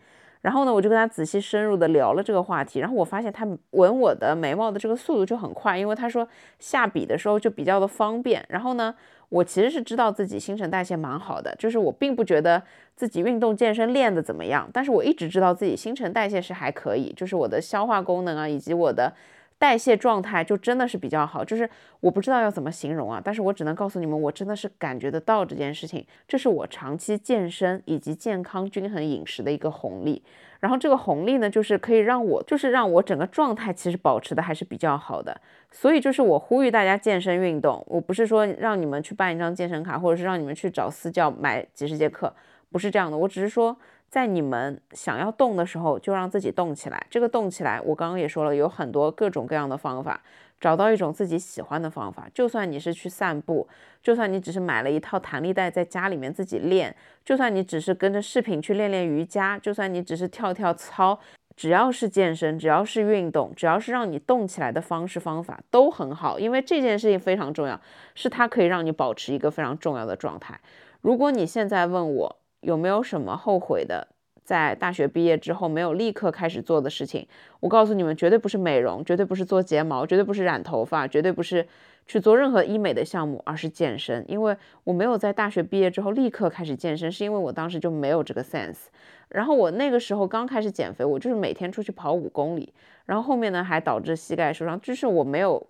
[0.42, 6.26] 然后呢，我就跟他仔细深入的聊了这个话题，然后我发现他纹我的眉毛的这个速度就很快，因为他说
[6.58, 8.42] 下笔的时候就比较的方便。
[8.48, 8.94] 然后呢，
[9.28, 12.62] 我其实是知道自己新陈代谢蛮好的，就是我并不觉得
[12.96, 19.12] 自己运动健身练的怎么样，但是我一直知道自己新陈代谢是还可以，就是我的消化功能啊，以及我的。
[19.60, 21.68] 代谢状态就真的是比较好，就是
[22.00, 30.22] 我不知道要怎么形容啊，但是我只能告诉你们，我真的是感觉得到这件事情，这是我长期健身以及健康均衡饮食的一个红利。
[30.60, 35.38] 然后这个红利呢，就是可以让我，就是让我整个状态其实保持的还是比较好的。
[35.70, 42.34] 所以就是我呼吁大家健身运动，我不是说让你们去办一张健身卡，或者是让你们去找私教买几十节课，
[42.72, 43.76] 不是这样的，我只是说。
[44.10, 47.06] 在你们想要动的时候，就让自己动起来。
[47.08, 50.20] 这个动起来，我刚刚也说了，有很多各种各样的方法，
[50.60, 52.28] 找到一种自己喜欢的方法。
[52.34, 53.68] 就算你是去散步，
[54.02, 56.92] 就算你只是买了一套弹力带在家里面自己练，
[57.24, 61.16] 就算你只是跟着视频去练练瑜伽，就算你只是跳跳操，
[61.54, 67.80] 只要是健身，只要是运动，只要是让你动起来的方式方法都很好，因为这件事情非常重要，
[68.16, 70.58] 是它可以让你保持一个非常重要的状态。
[71.00, 74.08] 如果你现在问我，有没有什么后悔的？
[74.42, 77.24] 在大学毕业之后没有立刻开始做的事情，
[77.60, 81.64] 我告诉你们，绝对不是美容，绝对不是做睫毛，绝对不是染头发，绝对不是
[82.04, 84.24] 去做任何医美的项目，而是健身。
[84.26, 88.86] 因为我没有在大学毕业之后立刻开始健身，是因为我当时就没有这个 sense。
[89.28, 92.72] 然后我那个时候刚开始减肥，我就是每天出去跑五公里，
[93.06, 95.64] 然后后面呢还导致膝盖受伤，就是我没有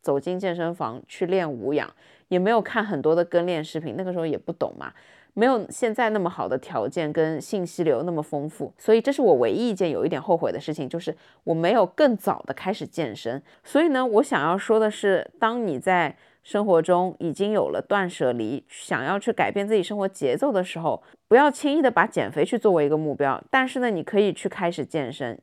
[0.00, 1.88] 走进健身房去练无氧，
[2.26, 4.92] 也没有看很多的跟练视频，那个时候也不懂嘛。
[5.34, 13.42] 没有现在那么好的条件跟信息流那么丰富，所以这是我唯一一件有一点后悔的事情，就是我没有更早的开始健身。
[13.62, 23.42] 所以呢，我想要说的是，当你在生活中已经有了断舍离，想要去改变自己生活节奏的时候，不要轻易的把减肥去作为一个目标。
[23.50, 25.36] 但是呢，你可以去开始健身，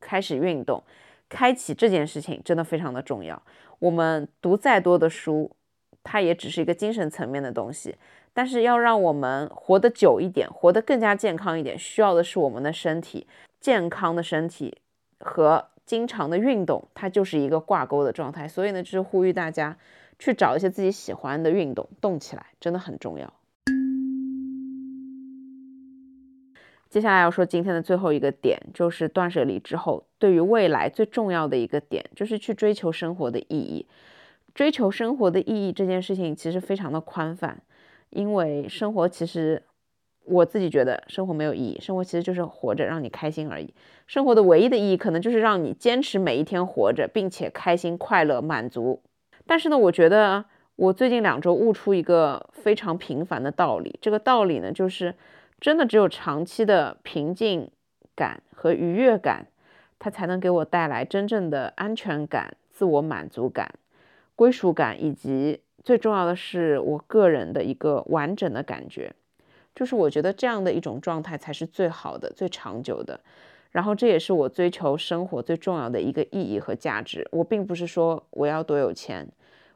[0.00, 0.82] 开始运动，
[1.28, 3.42] 开启这件事情真的非常的重要。
[3.78, 5.50] 我们读再多的书，
[6.02, 7.94] 它也只是一个精神层面的东西。
[8.34, 13.26] 但是要让我们活得久一点，活得更加健康一点，需要的是我们的身体
[13.60, 14.76] 健康的身体
[15.20, 18.48] 和经常的运动，它就是一个挂钩的状态。
[18.48, 19.76] 所以呢，就是呼吁大家
[20.18, 23.32] 去找一些自己喜欢的运动，动起来真的很重要。
[26.90, 33.86] 接下来要说今天的最后一个点，就是断舍离之后对于未来最重要的一个点，就是去追求生活的意义。
[34.54, 37.60] 追求生活的意义这件事情其实非常的宽泛。
[38.14, 39.62] 因为生活其实，
[40.24, 43.74] 我自己觉得生活没有意义，生活其实就是活着让你开心而已。
[44.06, 49.02] 生活的唯一的意义可能就是让你坚持每一天活着，并且开心、快乐、满足。
[49.46, 50.44] 但是呢，我觉得
[50.76, 55.14] 我最近两周悟出一个非常平凡的道理，这个道理呢，就是
[55.60, 57.68] 真的只有长期的平静
[58.14, 59.48] 感和愉悦感，
[59.98, 63.74] 它才能给我带来真正的安全感、自我满足感、
[64.36, 65.60] 归属感以及。
[65.84, 69.12] 最重要的是我个人的一个完整的感觉，
[69.74, 73.20] 就是我觉得这样的一种状态才是最好的、最长久的。
[73.70, 77.26] 然后这也是我追求生活最重要的一个意义和价值。
[77.32, 79.28] 我并不是说我要多有钱，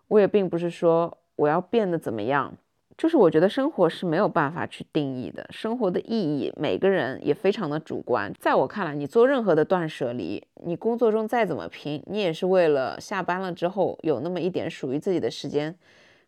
[0.07, 2.57] 我也并不是说我要变得怎么样。
[2.97, 8.33] 就是我觉得生活是没有办法去定义的，生活的意义每个人也非常的主观。
[8.41, 15.73] 在我看来，你做任何的断舍离，你工作中再怎么拼，你也是为了下班了之后有那么一点属于自己的时间，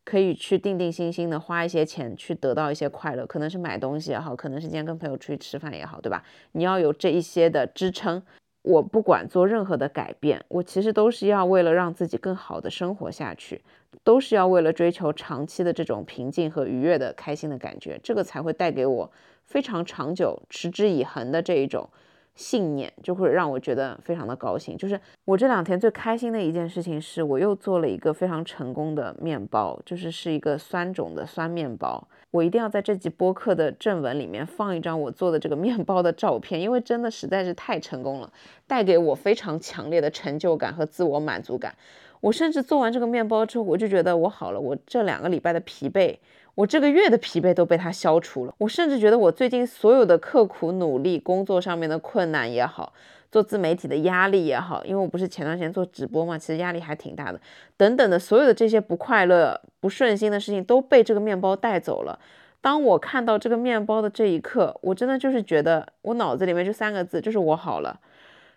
[0.05, 6.25] 可以去定定心心的花一些钱去得到一些快乐，可能是买东西也好，可能是今天跟朋友出去吃饭也好，对吧？
[6.53, 8.23] 你要有这一些的支撑。
[8.63, 13.63] 我不管做任何的改变，我其实都是要为了让自己更好的生活下去，
[14.05, 19.11] 都是要为了追求长期的这种平静和愉悦的开心的感觉，这个才会带给我
[19.47, 21.89] 非常长久、持之以恒的这一种。
[22.35, 24.77] 信念就会让我觉得非常的高兴。
[24.77, 32.07] 就是我这两天最开心的一件事情是，我又做了一个非常成功的面包，就是是一个酸种的酸面包。
[32.31, 38.33] 我一定要在这集播客的正文里面放一张我做的这个面包的照片，因为真的实在是太成功了，
[38.67, 41.75] 带给我非常强烈的成就感和自我满足感。
[42.21, 46.17] 我甚至做完这个面包之后，我就觉得我好了，我这两个礼拜的疲惫。
[46.55, 48.55] 我这个月的疲惫都被他消除了。
[48.59, 52.93] 我甚至觉得我最近所有的刻苦努力、工作上面的困难也好，
[53.31, 57.41] 做自媒体的压力也好，因为我不是前段时间做直播嘛，其实压力还挺大的。
[57.77, 62.19] 等等的所有的这些不快乐、不顺心的事情都被这个面包带走了。
[62.61, 67.99] 当我看到这个面包的这一刻，我真的就是觉得我脑子里面就三个字，就是我好了，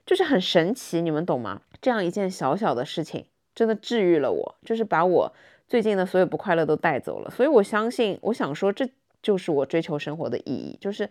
[0.05, 1.61] 就是很神奇，你们懂吗？
[1.81, 3.25] 这样一件小小的事情，
[3.55, 5.33] 真的治愈了我，就是把我。
[5.67, 8.87] 最近的所有不快乐都带走了，所以我相信，我想说，这
[9.21, 11.09] 就是我追求生活的意义，就是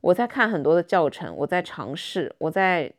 [0.00, 2.92] 我在看很多的教程，我在尝试，我在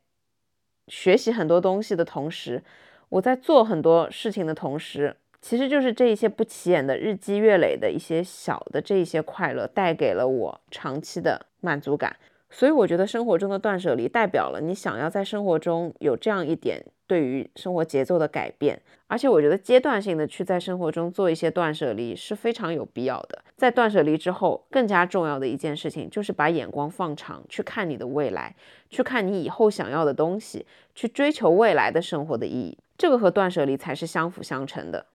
[0.87, 2.63] 学习很多东西的同时，
[3.09, 12.15] 我在做很多事情的同时，其实就是这一些不起眼的日积月累的一些小的这一些快乐，带给了我长期的满足感。
[12.51, 23.43] 所以我觉得生活中的断舍离代表了你想要在生活中有这样一点对于生活节奏的改变，而且我觉得阶段性的去在生活中做一些断舍离是非常有必要的。
[23.57, 28.55] 在断舍离之后，更加重要的一件事情就是把眼光放长，去看你的未来，
[28.89, 32.77] 去看你以后想要的东西，去追求未来的生活的意义。
[32.97, 35.05] 这个和断舍离才是相辅相成的。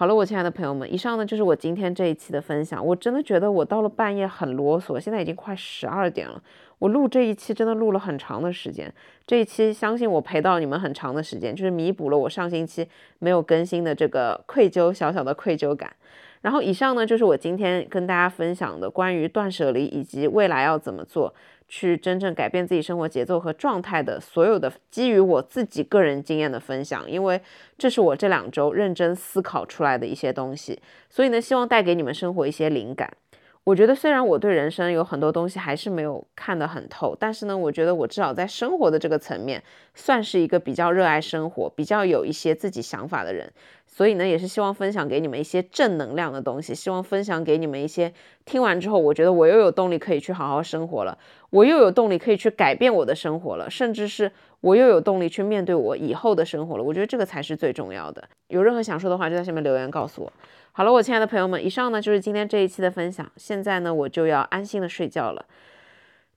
[0.00, 2.86] 好了，我亲爱的朋友们，以上呢就是我今天这一期的分享。
[2.86, 6.42] 我真的觉得我到了半夜很啰嗦，现在已经快十二点了。
[6.78, 8.90] 我录这一期真的录了很长的时间，
[9.26, 12.88] 这一期相信我陪到你们很长的时间，就是弥补了我上星期
[13.18, 15.92] 没有更新的这个愧疚，小小的愧疚感。
[16.40, 21.34] 然后以上呢就是我今天跟大家分享的关于断舍离以及未来要怎么做。
[21.70, 27.40] 去真正改变自己生活节奏和状态的所有的基于我自己个人经验的分享，因为
[27.78, 33.16] 这是我这两周认真思考出来的一些东西，所以呢，希望带给你们生活一些灵感。
[33.64, 39.62] 我觉得虽然我对人生有很多东西还是没有看得很透，但是呢，我觉得我至少在生活的这个层面
[39.94, 43.52] 算是一个比较热爱生活、比较有一些自己想法的人。
[43.86, 48.12] 所以呢，也是希望分享给你们一些正能量的东西，希望分享给你们一些
[48.44, 51.18] 听完之后，我觉得我又有动力可以去好好生活了，
[51.50, 54.30] 我又有动力可以去改变我的生活了，甚至是
[54.60, 56.82] 我又有动力去面对我以后的生活了。
[56.84, 58.28] 我觉得这个才是最重要的。
[58.48, 60.32] 有任何想说的话，就在下面留言告诉我。
[60.72, 63.30] 好了，我亲爱的朋友们，以上呢就是今天这一期的分享。
[63.36, 65.44] 现在呢，我就要安心的睡觉了。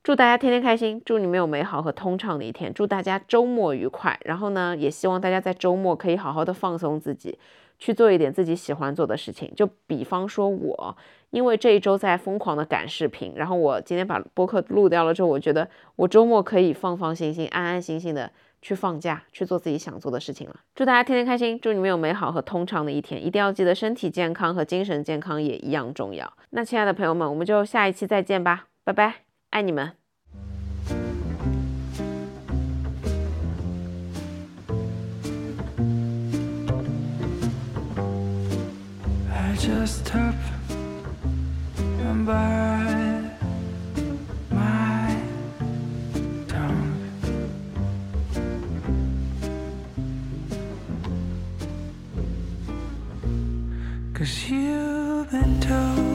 [0.02, 4.20] 祝大家天天开心，祝你们有美好和通畅的一天，祝大家周末愉快。
[4.26, 7.38] 然后呢，也希望大家在周末可以好好的放松自己，
[7.80, 9.54] 去做一点自己喜欢做的事情。
[9.56, 10.98] 就比方说我，
[11.34, 18.32] 因为这一周在疯狂的赶视频，然后我今天把播客录掉了之后，我觉得我周末可以放放心心、安安心心的
[18.62, 20.56] 去放假，去做自己想做的事情了。
[20.76, 23.26] 祝大家天天开心，祝你们有美好和通畅的一天。
[23.26, 26.32] 一定要记得身体健康和精神健康也一样重要。
[26.52, 29.16] 那亲爱的朋友们，我们就下一期再见吧，拜拜。
[29.50, 29.94] 爱你们。
[39.32, 40.53] I just hope
[54.24, 56.13] Cause you've been told